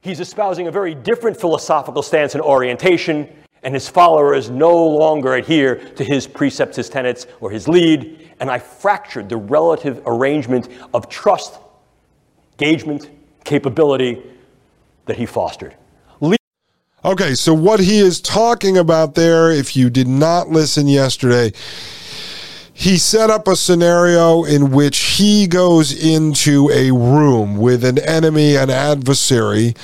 he's 0.00 0.20
espousing 0.20 0.68
a 0.68 0.70
very 0.70 0.94
different 0.94 1.38
philosophical 1.38 2.02
stance 2.02 2.34
and 2.34 2.42
orientation, 2.42 3.28
and 3.62 3.74
his 3.74 3.88
followers 3.88 4.50
no 4.50 4.86
longer 4.86 5.34
adhere 5.34 5.76
to 5.76 6.04
his 6.04 6.26
precepts, 6.26 6.76
his 6.76 6.88
tenets, 6.88 7.26
or 7.40 7.50
his 7.50 7.66
lead. 7.66 8.30
And 8.40 8.50
I 8.50 8.58
fractured 8.58 9.28
the 9.28 9.36
relative 9.36 10.02
arrangement 10.06 10.68
of 10.92 11.08
trust, 11.08 11.58
engagement, 12.58 13.10
capability 13.44 14.22
that 15.06 15.16
he 15.16 15.26
fostered. 15.26 15.74
Okay, 17.04 17.34
so 17.34 17.52
what 17.52 17.80
he 17.80 17.98
is 17.98 18.18
talking 18.18 18.78
about 18.78 19.14
there, 19.14 19.50
if 19.50 19.76
you 19.76 19.90
did 19.90 20.08
not 20.08 20.48
listen 20.48 20.88
yesterday, 20.88 21.52
he 22.72 22.96
set 22.96 23.28
up 23.28 23.46
a 23.46 23.56
scenario 23.56 24.44
in 24.44 24.70
which 24.70 24.96
he 25.18 25.46
goes 25.46 25.92
into 25.92 26.70
a 26.70 26.90
room 26.92 27.58
with 27.58 27.84
an 27.84 27.98
enemy, 27.98 28.56
an 28.56 28.70
adversary, 28.70 29.74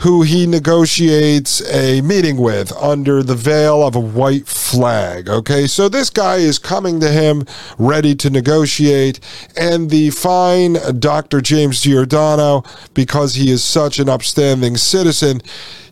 who 0.00 0.22
he 0.22 0.46
negotiates 0.46 1.62
a 1.72 2.00
meeting 2.02 2.36
with 2.36 2.72
under 2.76 3.22
the 3.22 3.34
veil 3.34 3.86
of 3.86 3.94
a 3.94 4.00
white 4.00 4.46
flag. 4.46 5.28
Okay, 5.28 5.66
so 5.66 5.88
this 5.88 6.10
guy 6.10 6.36
is 6.36 6.58
coming 6.58 7.00
to 7.00 7.10
him 7.10 7.44
ready 7.78 8.14
to 8.14 8.30
negotiate, 8.30 9.20
and 9.56 9.90
the 9.90 10.10
fine 10.10 10.76
Dr. 10.98 11.40
James 11.40 11.82
Giordano, 11.82 12.64
because 12.94 13.34
he 13.34 13.50
is 13.50 13.64
such 13.64 13.98
an 13.98 14.08
upstanding 14.08 14.76
citizen, 14.76 15.40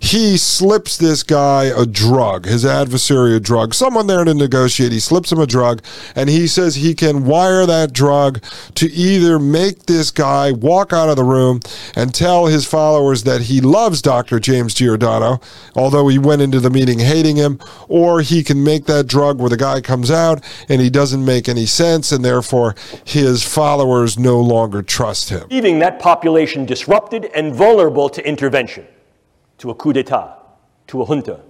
he 0.04 0.36
slips 0.36 0.98
this 0.98 1.22
guy 1.22 1.64
a 1.64 1.86
drug, 1.86 2.44
his 2.44 2.66
adversary 2.66 3.34
a 3.36 3.40
drug, 3.40 3.72
someone 3.72 4.06
there 4.06 4.22
to 4.24 4.34
negotiate. 4.34 4.92
He 4.92 5.00
slips 5.00 5.32
him 5.32 5.38
a 5.38 5.46
drug, 5.46 5.82
and 6.14 6.28
he 6.28 6.46
says 6.46 6.74
he 6.74 6.94
can 6.94 7.24
wire 7.24 7.64
that 7.64 7.94
drug 7.94 8.42
to 8.74 8.92
either 8.92 9.38
make 9.38 9.86
this 9.86 10.10
guy 10.10 10.52
walk 10.52 10.92
out 10.92 11.08
of 11.08 11.16
the 11.16 11.24
room 11.24 11.60
and 11.96 12.14
tell 12.14 12.46
his 12.46 12.66
followers 12.66 13.22
that 13.22 13.42
he 13.42 13.62
loves 13.62 13.93
Dr. 14.02 14.40
James 14.40 14.74
Giordano, 14.74 15.40
although 15.74 16.08
he 16.08 16.18
went 16.18 16.42
into 16.42 16.60
the 16.60 16.70
meeting 16.70 16.98
hating 16.98 17.36
him, 17.36 17.58
or 17.88 18.20
he 18.20 18.42
can 18.42 18.62
make 18.62 18.86
that 18.86 19.06
drug 19.06 19.40
where 19.40 19.50
the 19.50 19.56
guy 19.56 19.80
comes 19.80 20.10
out 20.10 20.44
and 20.68 20.80
he 20.80 20.90
doesn't 20.90 21.24
make 21.24 21.48
any 21.48 21.66
sense, 21.66 22.12
and 22.12 22.24
therefore 22.24 22.74
his 23.04 23.42
followers 23.42 24.18
no 24.18 24.40
longer 24.40 24.82
trust 24.82 25.30
him. 25.30 25.48
Leaving 25.50 25.78
that 25.78 25.98
population 25.98 26.64
disrupted 26.64 27.26
and 27.34 27.54
vulnerable 27.54 28.08
to 28.08 28.26
intervention 28.26 28.86
to 29.58 29.70
a 29.70 29.74
coup 29.74 29.92
d'etat, 29.92 30.36
to 30.88 31.02
a 31.02 31.06
junta, 31.06 31.40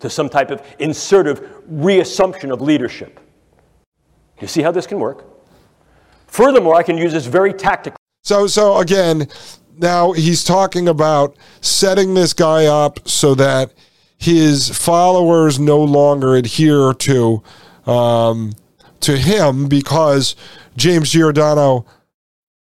to 0.00 0.10
some 0.10 0.28
type 0.28 0.50
of 0.50 0.62
insertive 0.78 1.62
reassumption 1.68 2.52
of 2.52 2.60
leadership. 2.60 3.20
You 4.40 4.48
see 4.48 4.62
how 4.62 4.70
this 4.70 4.86
can 4.86 4.98
work? 4.98 5.24
Furthermore, 6.26 6.74
I 6.74 6.82
can 6.82 6.98
use 6.98 7.12
this 7.12 7.26
very 7.26 7.54
tactical. 7.54 7.96
So, 8.24 8.46
so 8.46 8.78
again, 8.78 9.28
now 9.78 10.12
he's 10.12 10.44
talking 10.44 10.88
about 10.88 11.36
setting 11.60 12.14
this 12.14 12.32
guy 12.32 12.66
up 12.66 13.08
so 13.08 13.34
that 13.34 13.72
his 14.16 14.70
followers 14.70 15.58
no 15.58 15.82
longer 15.82 16.34
adhere 16.34 16.94
to 16.94 17.42
um, 17.86 18.52
to 19.00 19.16
him 19.16 19.68
because 19.68 20.34
James 20.76 21.10
Giordano 21.10 21.86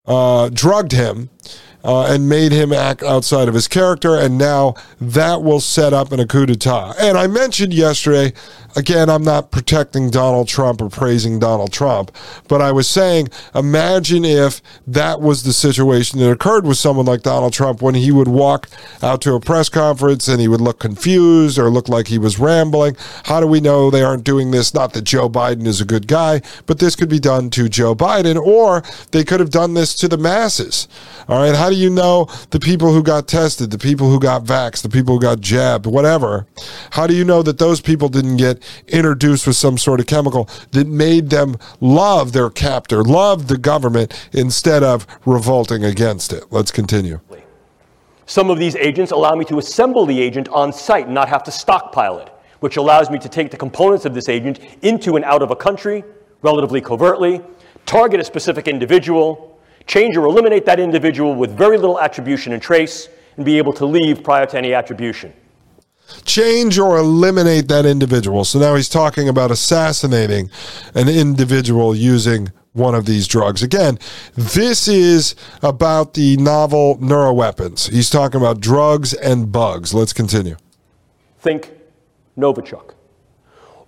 uh, 0.05 0.49
drugged 0.49 0.91
him 0.91 1.29
uh, 1.83 2.05
and 2.05 2.29
made 2.29 2.51
him 2.51 2.71
act 2.71 3.03
outside 3.03 3.47
of 3.47 3.53
his 3.53 3.67
character, 3.67 4.15
and 4.15 4.37
now 4.37 4.73
that 4.99 5.43
will 5.43 5.59
set 5.59 5.93
up 5.93 6.11
an 6.11 6.25
coup 6.27 6.45
d'etat. 6.45 6.93
And 6.99 7.17
I 7.17 7.27
mentioned 7.27 7.73
yesterday, 7.73 8.33
again, 8.75 9.09
I'm 9.09 9.23
not 9.23 9.51
protecting 9.51 10.09
Donald 10.09 10.47
Trump 10.47 10.81
or 10.81 10.89
praising 10.89 11.39
Donald 11.39 11.71
Trump, 11.71 12.12
but 12.47 12.62
I 12.62 12.71
was 12.71 12.88
saying, 12.88 13.29
imagine 13.53 14.25
if 14.25 14.62
that 14.88 15.21
was 15.21 15.43
the 15.43 15.53
situation 15.53 16.19
that 16.19 16.31
occurred 16.31 16.65
with 16.65 16.77
someone 16.77 17.05
like 17.05 17.21
Donald 17.21 17.53
Trump 17.53 17.81
when 17.81 17.95
he 17.95 18.12
would 18.12 18.27
walk 18.27 18.69
out 19.01 19.21
to 19.21 19.33
a 19.33 19.39
press 19.39 19.69
conference 19.69 20.27
and 20.27 20.39
he 20.39 20.47
would 20.47 20.62
look 20.62 20.79
confused 20.79 21.57
or 21.57 21.69
look 21.69 21.89
like 21.89 22.07
he 22.07 22.17
was 22.17 22.39
rambling. 22.39 22.95
How 23.25 23.39
do 23.39 23.47
we 23.47 23.59
know 23.59 23.89
they 23.89 24.03
aren't 24.03 24.23
doing 24.23 24.51
this? 24.51 24.73
Not 24.73 24.93
that 24.93 25.03
Joe 25.03 25.29
Biden 25.29 25.65
is 25.67 25.81
a 25.81 25.86
good 25.86 26.07
guy, 26.07 26.41
but 26.65 26.79
this 26.79 26.95
could 26.95 27.09
be 27.09 27.19
done 27.19 27.49
to 27.51 27.69
Joe 27.69 27.95
Biden, 27.95 28.38
or 28.38 28.83
they 29.12 29.23
could 29.23 29.39
have 29.39 29.51
done 29.51 29.73
this 29.73 29.95
to 29.95 30.07
the 30.07 30.17
masses. 30.17 30.88
All 31.27 31.41
right. 31.41 31.55
How 31.55 31.69
do 31.69 31.75
you 31.75 31.89
know 31.89 32.27
the 32.49 32.59
people 32.59 32.93
who 32.93 33.03
got 33.03 33.27
tested, 33.27 33.71
the 33.71 33.77
people 33.77 34.09
who 34.09 34.19
got 34.19 34.43
vaxxed, 34.43 34.81
the 34.81 34.89
people 34.89 35.15
who 35.15 35.21
got 35.21 35.39
jabbed, 35.39 35.86
whatever? 35.86 36.45
How 36.91 37.07
do 37.07 37.13
you 37.13 37.23
know 37.23 37.41
that 37.43 37.59
those 37.59 37.79
people 37.79 38.09
didn't 38.09 38.38
get 38.38 38.62
introduced 38.88 39.47
with 39.47 39.56
some 39.56 39.78
sort 39.78 39.99
of 39.99 40.06
chemical 40.06 40.49
that 40.71 40.88
made 40.88 41.30
them 41.30 41.58
love 41.82 42.34
their 42.34 42.49
captor, 42.49 43.04
love 43.04 43.47
the 43.47 43.58
government 43.58 44.30
instead 44.34 44.84
of 44.84 45.08
revolting 45.26 45.84
against 45.84 46.34
it? 46.34 46.45
Let's 46.52 46.71
continue. 46.71 47.19
Some 48.26 48.49
of 48.49 48.58
these 48.58 48.76
agents 48.78 49.12
allow 49.12 49.36
me 49.36 49.45
to 49.45 49.58
assemble 49.58 50.06
the 50.06 50.19
agent 50.19 50.47
on 50.49 50.71
site 50.71 51.06
and 51.06 51.13
not 51.13 51.28
have 51.28 51.43
to 51.43 51.52
stockpile 51.52 52.19
it, 52.19 52.30
which 52.62 52.78
allows 52.78 53.10
me 53.10 53.19
to 53.19 53.30
take 53.30 53.52
the 53.52 53.58
components 53.58 54.06
of 54.06 54.13
this 54.13 54.30
agent 54.30 54.60
into 54.82 55.17
and 55.17 55.26
out 55.26 55.41
of 55.41 55.52
a 55.52 55.56
country 55.56 56.04
relatively 56.41 56.82
covertly, 56.82 57.41
target 57.86 58.19
a 58.19 58.23
specific 58.23 58.67
individual, 58.67 59.60
change 59.88 60.15
or 60.15 60.26
eliminate 60.26 60.65
that 60.65 60.80
individual 60.80 61.36
with 61.36 61.52
very 61.58 61.78
little 61.78 61.99
attribution 61.99 62.54
and 62.54 62.62
trace, 62.62 63.10
and 63.38 63.45
be 63.45 63.58
able 63.58 63.73
to 63.73 63.86
leave 63.86 64.23
prior 64.23 64.45
to 64.45 64.58
any 64.58 64.73
attribution. 64.73 65.34
Change 66.26 66.80
or 66.80 66.97
eliminate 66.97 67.67
that 67.67 67.86
individual. 67.86 68.45
So 68.45 68.60
now 68.60 68.76
he's 68.76 68.89
talking 68.89 69.28
about 69.28 69.52
assassinating 69.52 70.49
an 70.95 71.10
individual 71.10 71.95
using 71.95 72.52
one 72.73 72.95
of 72.95 73.06
these 73.06 73.28
drugs. 73.28 73.62
Again, 73.62 73.99
this 74.36 74.88
is 74.88 75.36
about 75.62 76.15
the 76.15 76.38
novel 76.38 76.97
neuroweapons. 76.97 77.89
He's 77.89 78.10
talking 78.10 78.41
about 78.41 78.60
drugs 78.60 79.13
and 79.13 79.52
bugs. 79.52 79.93
Let's 79.93 80.13
continue. 80.13 80.58
Think 81.39 81.71
Novichok. 82.38 82.93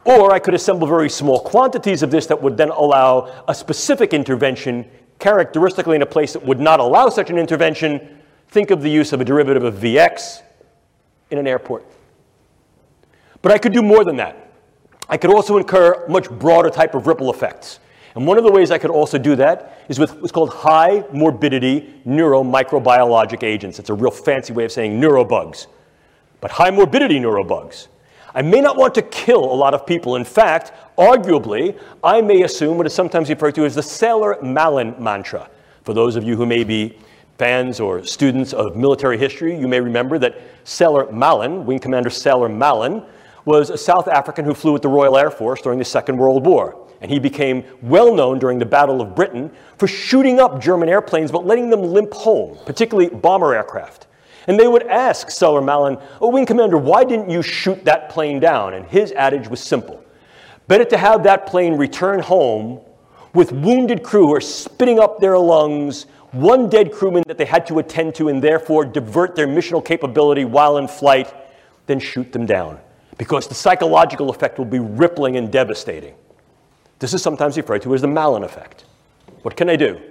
Or 0.06 0.32
I 0.32 0.38
could 0.38 0.54
assemble 0.54 0.88
very 0.88 1.10
small 1.10 1.40
quantities 1.40 2.04
of 2.04 2.12
this 2.12 2.28
that 2.28 2.40
would 2.40 2.58
then 2.58 2.70
allow 2.70 3.44
a 3.48 3.56
specific 3.56 4.14
intervention 4.14 4.86
characteristically 5.18 5.96
in 5.96 6.04
a 6.04 6.06
place 6.06 6.34
that 6.34 6.46
would 6.46 6.60
not 6.60 6.80
allow 6.80 7.10
such 7.10 7.32
an 7.32 7.40
intervention, 7.40 8.20
think 8.50 8.70
of 8.70 8.84
the 8.84 8.90
use 8.90 9.14
of 9.14 9.22
a 9.22 9.26
derivative 9.26 9.64
of 9.64 9.76
Vx 9.76 10.44
in 11.32 11.40
an 11.40 11.48
airport. 11.48 11.86
But 13.46 13.52
I 13.52 13.60
could 13.60 13.74
do 13.74 13.84
more 13.84 14.04
than 14.04 14.16
that. 14.16 14.50
I 15.08 15.18
could 15.18 15.32
also 15.32 15.58
incur 15.58 16.08
much 16.08 16.32
broader 16.32 16.72
type 16.72 16.96
of 16.96 17.06
ripple 17.06 17.30
effects. 17.30 17.80
And 18.16 18.26
one 18.26 18.40
of 18.40 18.44
the 18.44 18.52
ways 18.52 18.72
I 18.72 18.80
could 18.80 18.90
also 18.90 19.20
do 19.20 19.36
that 19.36 19.84
is 19.88 20.00
with 20.00 20.20
what's 20.20 20.32
called 20.32 20.50
high 20.50 21.04
morbidity 21.14 21.94
neuromicrobiologic 22.08 23.44
agents. 23.44 23.78
It's 23.78 23.92
a 23.92 23.94
real 23.94 24.10
fancy 24.10 24.52
way 24.52 24.66
of 24.66 24.72
saying 24.72 25.00
neurobugs. 25.00 25.68
But 26.42 26.50
high 26.50 26.72
morbidity 26.72 27.20
neurobugs. 27.20 27.86
I 28.34 28.42
may 28.42 28.62
not 28.62 28.78
want 28.78 28.96
to 28.96 29.04
kill 29.04 29.44
a 29.44 29.54
lot 29.54 29.76
of 29.76 29.86
people. 29.86 30.16
In 30.16 30.26
fact, 30.26 30.72
arguably, 30.98 31.80
I 32.04 32.22
may 32.22 32.42
assume 32.42 32.78
what 32.78 32.88
is 32.88 32.96
sometimes 32.96 33.30
referred 33.30 33.54
to 33.54 33.66
as 33.66 33.76
the 33.76 33.84
Sailor 33.84 34.42
Malin 34.42 34.96
mantra. 34.98 35.52
For 35.84 35.94
those 35.94 36.16
of 36.16 36.24
you 36.24 36.36
who 36.36 36.48
may 36.48 36.64
be 36.64 36.98
fans 37.38 37.80
or 37.80 38.04
students 38.06 38.54
of 38.54 38.76
military 38.76 39.20
history, 39.20 39.56
you 39.56 39.68
may 39.68 39.82
remember 39.82 40.18
that 40.18 40.42
Sailor 40.64 41.12
Malin, 41.12 41.68
Wing 41.68 41.78
Commander 41.78 42.10
Sailor 42.10 42.50
Malin, 42.50 43.04
was 43.46 43.70
a 43.70 43.78
South 43.78 44.08
African 44.08 44.44
who 44.44 44.54
flew 44.54 44.74
with 44.74 44.82
the 44.82 44.90
Royal 44.90 45.18
Air 45.18 45.32
Force 45.32 45.62
during 45.62 45.80
the 45.80 45.86
Second 45.86 46.18
World 46.18 46.46
War. 46.46 46.82
And 47.02 47.12
he 47.12 47.20
became 47.20 47.64
well 47.82 48.14
known 48.14 48.40
during 48.40 48.58
the 48.58 48.66
Battle 48.66 49.02
of 49.02 49.16
Britain 49.16 49.52
for 49.78 49.88
shooting 49.88 50.40
up 50.40 50.60
German 50.60 50.90
airplanes 50.90 51.32
but 51.32 51.46
letting 51.46 51.70
them 51.70 51.84
limp 51.84 52.14
home, 52.14 52.58
particularly 52.66 53.10
bomber 53.10 53.54
aircraft. 53.54 54.08
And 54.48 54.60
they 54.60 54.68
would 54.68 54.84
ask 54.88 55.30
Sailor 55.30 55.62
Malin, 55.62 55.98
Oh, 56.22 56.30
Wing 56.30 56.46
Commander, 56.46 56.78
why 56.78 57.04
didn't 57.04 57.30
you 57.30 57.42
shoot 57.42 57.86
that 57.86 58.10
plane 58.10 58.40
down? 58.40 58.74
And 58.74 58.86
his 58.86 59.12
adage 59.12 59.48
was 59.48 59.60
simple 59.60 60.04
Better 60.68 60.86
to 60.86 60.98
have 60.98 61.24
that 61.24 61.46
plane 61.46 61.78
return 61.78 62.20
home 62.20 62.82
with 63.34 63.52
wounded 63.52 64.02
crew 64.02 64.28
who 64.28 64.34
are 64.34 64.42
spitting 64.42 65.00
up 65.00 65.20
their 65.20 65.38
lungs, 65.38 66.08
one 66.32 66.70
dead 66.70 66.92
crewman 66.92 67.24
that 67.28 67.38
they 67.38 67.46
had 67.46 67.68
to 67.68 67.80
attend 67.80 68.16
to 68.16 68.30
and 68.30 68.42
therefore 68.42 68.86
divert 68.86 69.36
their 69.36 69.48
missional 69.48 69.84
capability 69.84 70.46
while 70.46 70.78
in 70.78 70.88
flight, 70.88 71.32
than 71.86 72.00
shoot 72.00 72.32
them 72.32 72.46
down. 72.48 72.80
Because 73.18 73.48
the 73.48 73.56
psychological 73.56 74.30
effect 74.30 74.58
will 74.58 74.66
be 74.66 74.80
rippling 74.80 75.38
and 75.38 75.52
devastating. 75.52 76.16
This 77.00 77.14
is 77.14 77.22
sometimes 77.22 77.58
referred 77.58 77.82
to 77.84 77.94
as 77.94 78.02
the 78.02 78.08
Malin 78.08 78.44
effect. 78.44 78.86
What 79.42 79.56
can 79.56 79.70
I 79.70 79.76
do? 79.76 80.02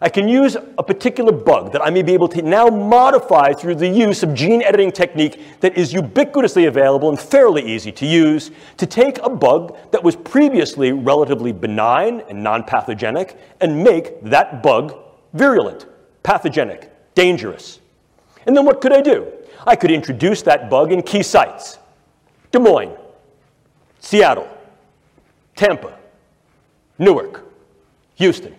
I 0.00 0.08
can 0.08 0.28
use 0.28 0.56
a 0.56 0.82
particular 0.82 1.32
bug 1.32 1.72
that 1.72 1.82
I 1.82 1.90
may 1.90 2.02
be 2.02 2.14
able 2.14 2.28
to 2.28 2.42
now 2.42 2.68
modify 2.68 3.52
through 3.52 3.74
the 3.76 3.88
use 3.88 4.22
of 4.22 4.32
gene 4.32 4.62
editing 4.62 4.92
technique 4.92 5.60
that 5.60 5.76
is 5.76 5.92
ubiquitously 5.92 6.68
available 6.68 7.08
and 7.08 7.18
fairly 7.18 7.62
easy 7.62 7.90
to 7.92 8.06
use 8.06 8.52
to 8.76 8.86
take 8.86 9.18
a 9.18 9.28
bug 9.28 9.76
that 9.90 10.02
was 10.04 10.14
previously 10.14 10.92
relatively 10.92 11.50
benign 11.50 12.22
and 12.28 12.40
non-pathogenic 12.42 13.36
and 13.60 13.82
make 13.82 14.22
that 14.22 14.62
bug 14.62 14.96
virulent, 15.32 15.86
pathogenic, 16.22 16.92
dangerous. 17.16 17.80
And 18.46 18.56
then 18.56 18.64
what 18.64 18.80
could 18.80 18.92
I 18.92 19.00
do? 19.00 19.26
I 19.66 19.74
could 19.74 19.90
introduce 19.90 20.42
that 20.42 20.70
bug 20.70 20.92
in 20.92 21.02
key 21.02 21.24
sites. 21.24 21.78
Des 22.50 22.58
Moines, 22.58 22.96
Seattle, 24.00 24.48
Tampa, 25.54 25.98
Newark, 26.98 27.44
Houston. 28.16 28.54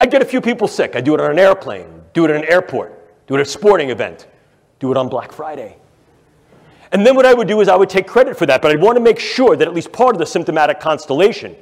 I'd 0.00 0.10
get 0.10 0.22
a 0.22 0.24
few 0.24 0.40
people 0.40 0.68
sick. 0.68 0.94
I'd 0.94 1.04
do 1.04 1.14
it 1.14 1.20
on 1.20 1.30
an 1.30 1.38
airplane, 1.38 2.02
do 2.12 2.24
it 2.24 2.30
at 2.30 2.36
an 2.36 2.44
airport, 2.44 3.26
do 3.26 3.34
it 3.34 3.40
at 3.40 3.46
a 3.46 3.50
sporting 3.50 3.90
event, 3.90 4.26
do 4.78 4.90
it 4.90 4.96
on 4.96 5.08
Black 5.08 5.32
Friday. 5.32 5.76
And 6.92 7.04
then 7.04 7.16
what 7.16 7.26
I 7.26 7.34
would 7.34 7.48
do 7.48 7.60
is 7.60 7.68
I 7.68 7.76
would 7.76 7.90
take 7.90 8.06
credit 8.06 8.36
for 8.36 8.46
that, 8.46 8.62
but 8.62 8.70
I'd 8.70 8.80
want 8.80 8.96
to 8.96 9.02
make 9.02 9.18
sure 9.18 9.56
that 9.56 9.66
at 9.66 9.74
least 9.74 9.92
part 9.92 10.14
of 10.14 10.18
the 10.18 10.26
symptomatic 10.26 10.80
constellation 10.80 11.54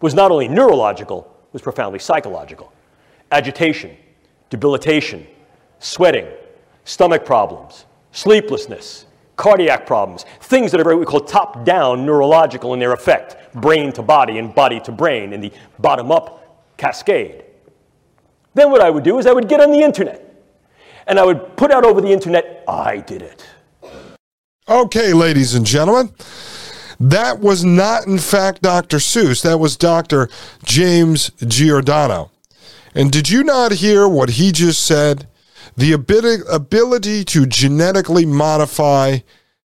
was 0.00 0.14
not 0.14 0.30
only 0.30 0.48
neurological, 0.48 1.34
was 1.52 1.62
profoundly 1.62 1.98
psychological. 1.98 2.72
Agitation, 3.32 3.96
debilitation, 4.50 5.26
sweating, 5.78 6.26
stomach 6.84 7.24
problems, 7.24 7.86
sleeplessness, 8.12 9.06
cardiac 9.38 9.86
problems, 9.86 10.26
things 10.40 10.70
that 10.72 10.80
are 10.80 10.84
what 10.84 10.98
we 10.98 11.06
call 11.06 11.20
top 11.20 11.64
down 11.64 12.04
neurological 12.04 12.74
in 12.74 12.80
their 12.80 12.92
effect, 12.92 13.54
brain 13.54 13.92
to 13.92 14.02
body 14.02 14.36
and 14.36 14.54
body 14.54 14.80
to 14.80 14.92
brain 14.92 15.32
in 15.32 15.40
the 15.40 15.50
bottom 15.78 16.12
up 16.12 16.76
cascade. 16.76 17.44
Then 18.52 18.70
what 18.70 18.82
I 18.82 18.90
would 18.90 19.04
do 19.04 19.18
is 19.18 19.26
I 19.26 19.32
would 19.32 19.48
get 19.48 19.60
on 19.60 19.72
the 19.72 19.80
internet 19.80 20.24
and 21.06 21.18
I 21.18 21.24
would 21.24 21.56
put 21.56 21.70
out 21.70 21.84
over 21.84 22.02
the 22.02 22.12
internet, 22.12 22.64
I 22.68 22.98
did 22.98 23.22
it. 23.22 23.46
Okay, 24.68 25.14
ladies 25.14 25.54
and 25.54 25.64
gentlemen. 25.64 26.12
That 27.00 27.38
was 27.38 27.64
not, 27.64 28.06
in 28.06 28.18
fact, 28.18 28.60
Dr. 28.60 28.96
Seuss. 28.96 29.42
That 29.42 29.58
was 29.58 29.76
Dr. 29.76 30.28
James 30.64 31.30
Giordano. 31.46 32.32
And 32.92 33.12
did 33.12 33.30
you 33.30 33.44
not 33.44 33.72
hear 33.72 34.08
what 34.08 34.30
he 34.30 34.50
just 34.50 34.84
said? 34.84 35.28
The 35.78 35.92
ability 35.92 37.24
to 37.24 37.46
genetically 37.46 38.26
modify 38.26 39.18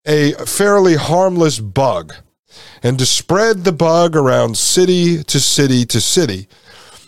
a 0.07 0.33
fairly 0.47 0.95
harmless 0.95 1.59
bug 1.59 2.15
and 2.85 2.97
to 3.01 3.05
spread 3.05 3.65
the 3.65 3.73
bug 3.73 4.15
around 4.15 4.57
city 4.57 5.25
to 5.25 5.41
city 5.41 5.85
to 5.87 6.01
city, 6.01 6.47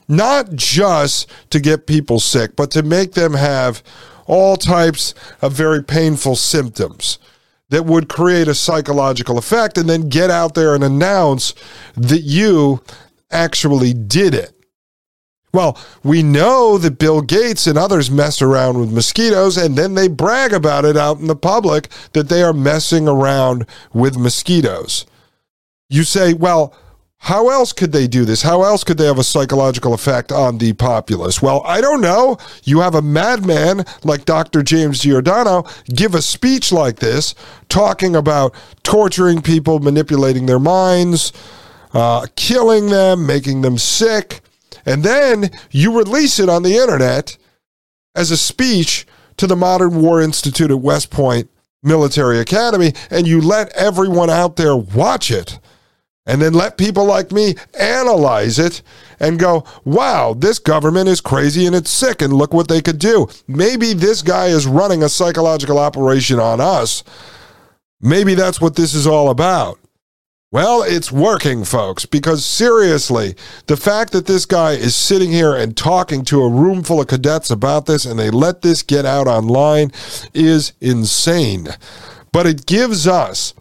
not 0.08 0.56
just 0.56 1.30
to 1.50 1.60
get 1.60 1.86
people 1.86 2.18
sick, 2.18 2.56
but 2.56 2.72
to 2.72 2.82
make 2.82 3.12
them 3.12 3.34
have 3.34 3.80
all 4.26 4.56
types 4.56 5.14
of 5.40 5.52
very 5.52 5.84
painful 5.84 6.34
symptoms 6.34 7.20
that 7.68 7.86
would 7.86 8.08
create 8.08 8.48
a 8.48 8.54
psychological 8.56 9.38
effect 9.38 9.78
and 9.78 9.88
then 9.88 10.08
get 10.08 10.30
out 10.30 10.54
there 10.54 10.74
and 10.74 10.82
announce 10.82 11.54
that 11.96 12.22
you 12.22 12.82
actually 13.30 13.94
did 13.94 14.34
it. 14.34 14.59
Well, 15.52 15.78
we 16.04 16.22
know 16.22 16.78
that 16.78 16.98
Bill 16.98 17.22
Gates 17.22 17.66
and 17.66 17.76
others 17.76 18.10
mess 18.10 18.40
around 18.40 18.78
with 18.78 18.92
mosquitoes 18.92 19.56
and 19.56 19.76
then 19.76 19.94
they 19.94 20.06
brag 20.06 20.52
about 20.52 20.84
it 20.84 20.96
out 20.96 21.18
in 21.18 21.26
the 21.26 21.36
public 21.36 21.88
that 22.12 22.28
they 22.28 22.42
are 22.42 22.52
messing 22.52 23.08
around 23.08 23.66
with 23.92 24.16
mosquitoes. 24.16 25.06
You 25.88 26.04
say, 26.04 26.34
well, 26.34 26.74
how 27.22 27.50
else 27.50 27.74
could 27.74 27.92
they 27.92 28.06
do 28.06 28.24
this? 28.24 28.40
How 28.40 28.62
else 28.62 28.82
could 28.82 28.96
they 28.96 29.04
have 29.04 29.18
a 29.18 29.24
psychological 29.24 29.92
effect 29.92 30.32
on 30.32 30.56
the 30.56 30.72
populace? 30.72 31.42
Well, 31.42 31.62
I 31.66 31.82
don't 31.82 32.00
know. 32.00 32.38
You 32.64 32.80
have 32.80 32.94
a 32.94 33.02
madman 33.02 33.84
like 34.04 34.24
Dr. 34.24 34.62
James 34.62 35.00
Giordano 35.00 35.64
give 35.92 36.14
a 36.14 36.22
speech 36.22 36.72
like 36.72 36.96
this, 36.96 37.34
talking 37.68 38.16
about 38.16 38.54
torturing 38.84 39.42
people, 39.42 39.80
manipulating 39.80 40.46
their 40.46 40.58
minds, 40.58 41.34
uh, 41.92 42.26
killing 42.36 42.86
them, 42.86 43.26
making 43.26 43.60
them 43.60 43.76
sick. 43.76 44.40
And 44.86 45.02
then 45.02 45.50
you 45.70 45.96
release 45.96 46.38
it 46.38 46.48
on 46.48 46.62
the 46.62 46.76
internet 46.76 47.36
as 48.14 48.30
a 48.30 48.36
speech 48.36 49.06
to 49.36 49.46
the 49.46 49.56
Modern 49.56 50.02
War 50.02 50.20
Institute 50.20 50.70
at 50.70 50.80
West 50.80 51.10
Point 51.10 51.48
Military 51.82 52.38
Academy, 52.38 52.92
and 53.10 53.26
you 53.26 53.40
let 53.40 53.70
everyone 53.70 54.28
out 54.28 54.56
there 54.56 54.76
watch 54.76 55.30
it 55.30 55.58
and 56.26 56.40
then 56.40 56.52
let 56.52 56.76
people 56.76 57.04
like 57.04 57.32
me 57.32 57.54
analyze 57.78 58.58
it 58.58 58.82
and 59.18 59.38
go, 59.38 59.64
wow, 59.84 60.34
this 60.34 60.58
government 60.58 61.08
is 61.08 61.20
crazy 61.20 61.66
and 61.66 61.74
it's 61.74 61.90
sick, 61.90 62.22
and 62.22 62.32
look 62.32 62.52
what 62.52 62.68
they 62.68 62.80
could 62.80 62.98
do. 62.98 63.28
Maybe 63.48 63.94
this 63.94 64.22
guy 64.22 64.46
is 64.46 64.66
running 64.66 65.02
a 65.02 65.08
psychological 65.08 65.78
operation 65.78 66.38
on 66.38 66.60
us. 66.60 67.02
Maybe 68.00 68.34
that's 68.34 68.60
what 68.60 68.76
this 68.76 68.94
is 68.94 69.06
all 69.06 69.30
about. 69.30 69.78
Well, 70.52 70.82
it's 70.82 71.12
working, 71.12 71.62
folks, 71.62 72.06
because 72.06 72.44
seriously, 72.44 73.36
the 73.66 73.76
fact 73.76 74.10
that 74.10 74.26
this 74.26 74.46
guy 74.46 74.72
is 74.72 74.96
sitting 74.96 75.30
here 75.30 75.54
and 75.54 75.76
talking 75.76 76.24
to 76.24 76.42
a 76.42 76.50
room 76.50 76.82
full 76.82 77.00
of 77.00 77.06
cadets 77.06 77.50
about 77.50 77.86
this 77.86 78.04
and 78.04 78.18
they 78.18 78.30
let 78.30 78.62
this 78.62 78.82
get 78.82 79.06
out 79.06 79.28
online 79.28 79.92
is 80.34 80.72
insane. 80.80 81.68
But 82.32 82.48
it 82.48 82.66
gives 82.66 83.06
us 83.06 83.54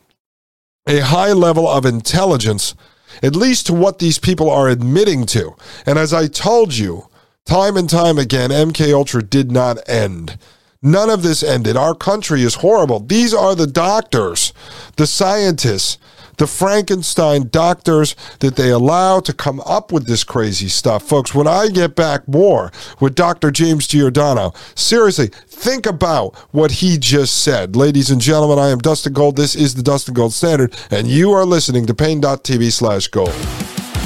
a 0.88 1.02
high 1.02 1.32
level 1.32 1.68
of 1.68 1.86
intelligence, 1.86 2.74
at 3.22 3.36
least 3.36 3.68
to 3.68 3.74
what 3.74 4.00
these 4.00 4.18
people 4.18 4.50
are 4.50 4.68
admitting 4.68 5.28
to. 5.28 5.56
And 5.86 6.00
as 6.00 6.12
I 6.12 6.26
told 6.26 6.76
you, 6.76 7.08
time 7.46 7.78
and 7.78 7.88
time 7.88 8.18
again, 8.18 8.50
MK 8.50 8.92
Ultra 8.92 9.22
did 9.22 9.52
not 9.52 9.88
end. 9.88 10.40
None 10.82 11.12
of 11.12 11.22
this 11.22 11.44
ended. 11.44 11.78
Our 11.78 11.94
country 11.94 12.42
is 12.42 12.56
horrible. 12.56 13.00
These 13.00 13.32
are 13.32 13.54
the 13.54 13.68
doctors, 13.68 14.54
the 14.96 15.06
scientists, 15.06 16.00
the 16.40 16.48
Frankenstein 16.48 17.50
doctors 17.50 18.16
that 18.40 18.56
they 18.56 18.72
allow 18.72 19.20
to 19.20 19.34
come 19.34 19.60
up 19.66 19.92
with 19.92 20.08
this 20.08 20.24
crazy 20.24 20.70
stuff. 20.70 21.04
Folks, 21.04 21.36
when 21.36 21.48
I 21.48 21.68
get 21.68 21.96
back 21.96 22.28
more 22.28 22.72
with 23.00 23.14
Dr. 23.14 23.52
James 23.52 23.88
Giordano, 23.88 24.54
seriously, 24.74 25.28
think 25.48 25.86
about 25.86 26.36
what 26.52 26.72
he 26.72 26.98
just 26.98 27.44
said. 27.44 27.76
Ladies 27.76 28.10
and 28.10 28.22
gentlemen, 28.22 28.58
I 28.58 28.70
am 28.70 28.80
Dustin 28.80 29.14
Gold. 29.14 29.36
This 29.36 29.54
is 29.54 29.76
the 29.76 29.84
Dustin 29.84 30.14
Gold 30.14 30.34
Standard, 30.34 30.74
and 30.90 31.08
you 31.08 31.32
are 31.32 31.46
listening 31.46 31.86
to 31.88 31.94
Paine.tv 31.94 32.72
slash 32.72 33.10
gold. 33.10 33.36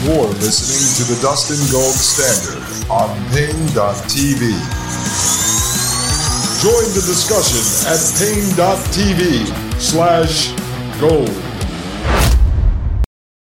You're 0.03 0.25
listening 0.25 1.05
to 1.05 1.13
the 1.13 1.21
Dustin 1.21 1.61
Gold 1.71 1.93
Standard 1.93 2.59
on 2.89 3.09
Paine.tv. 3.29 4.41
Join 6.63 6.93
the 6.95 7.03
discussion 7.05 7.61
at 7.87 8.01
Paine.tv 8.17 9.79
slash 9.79 10.51
gold. 10.99 11.52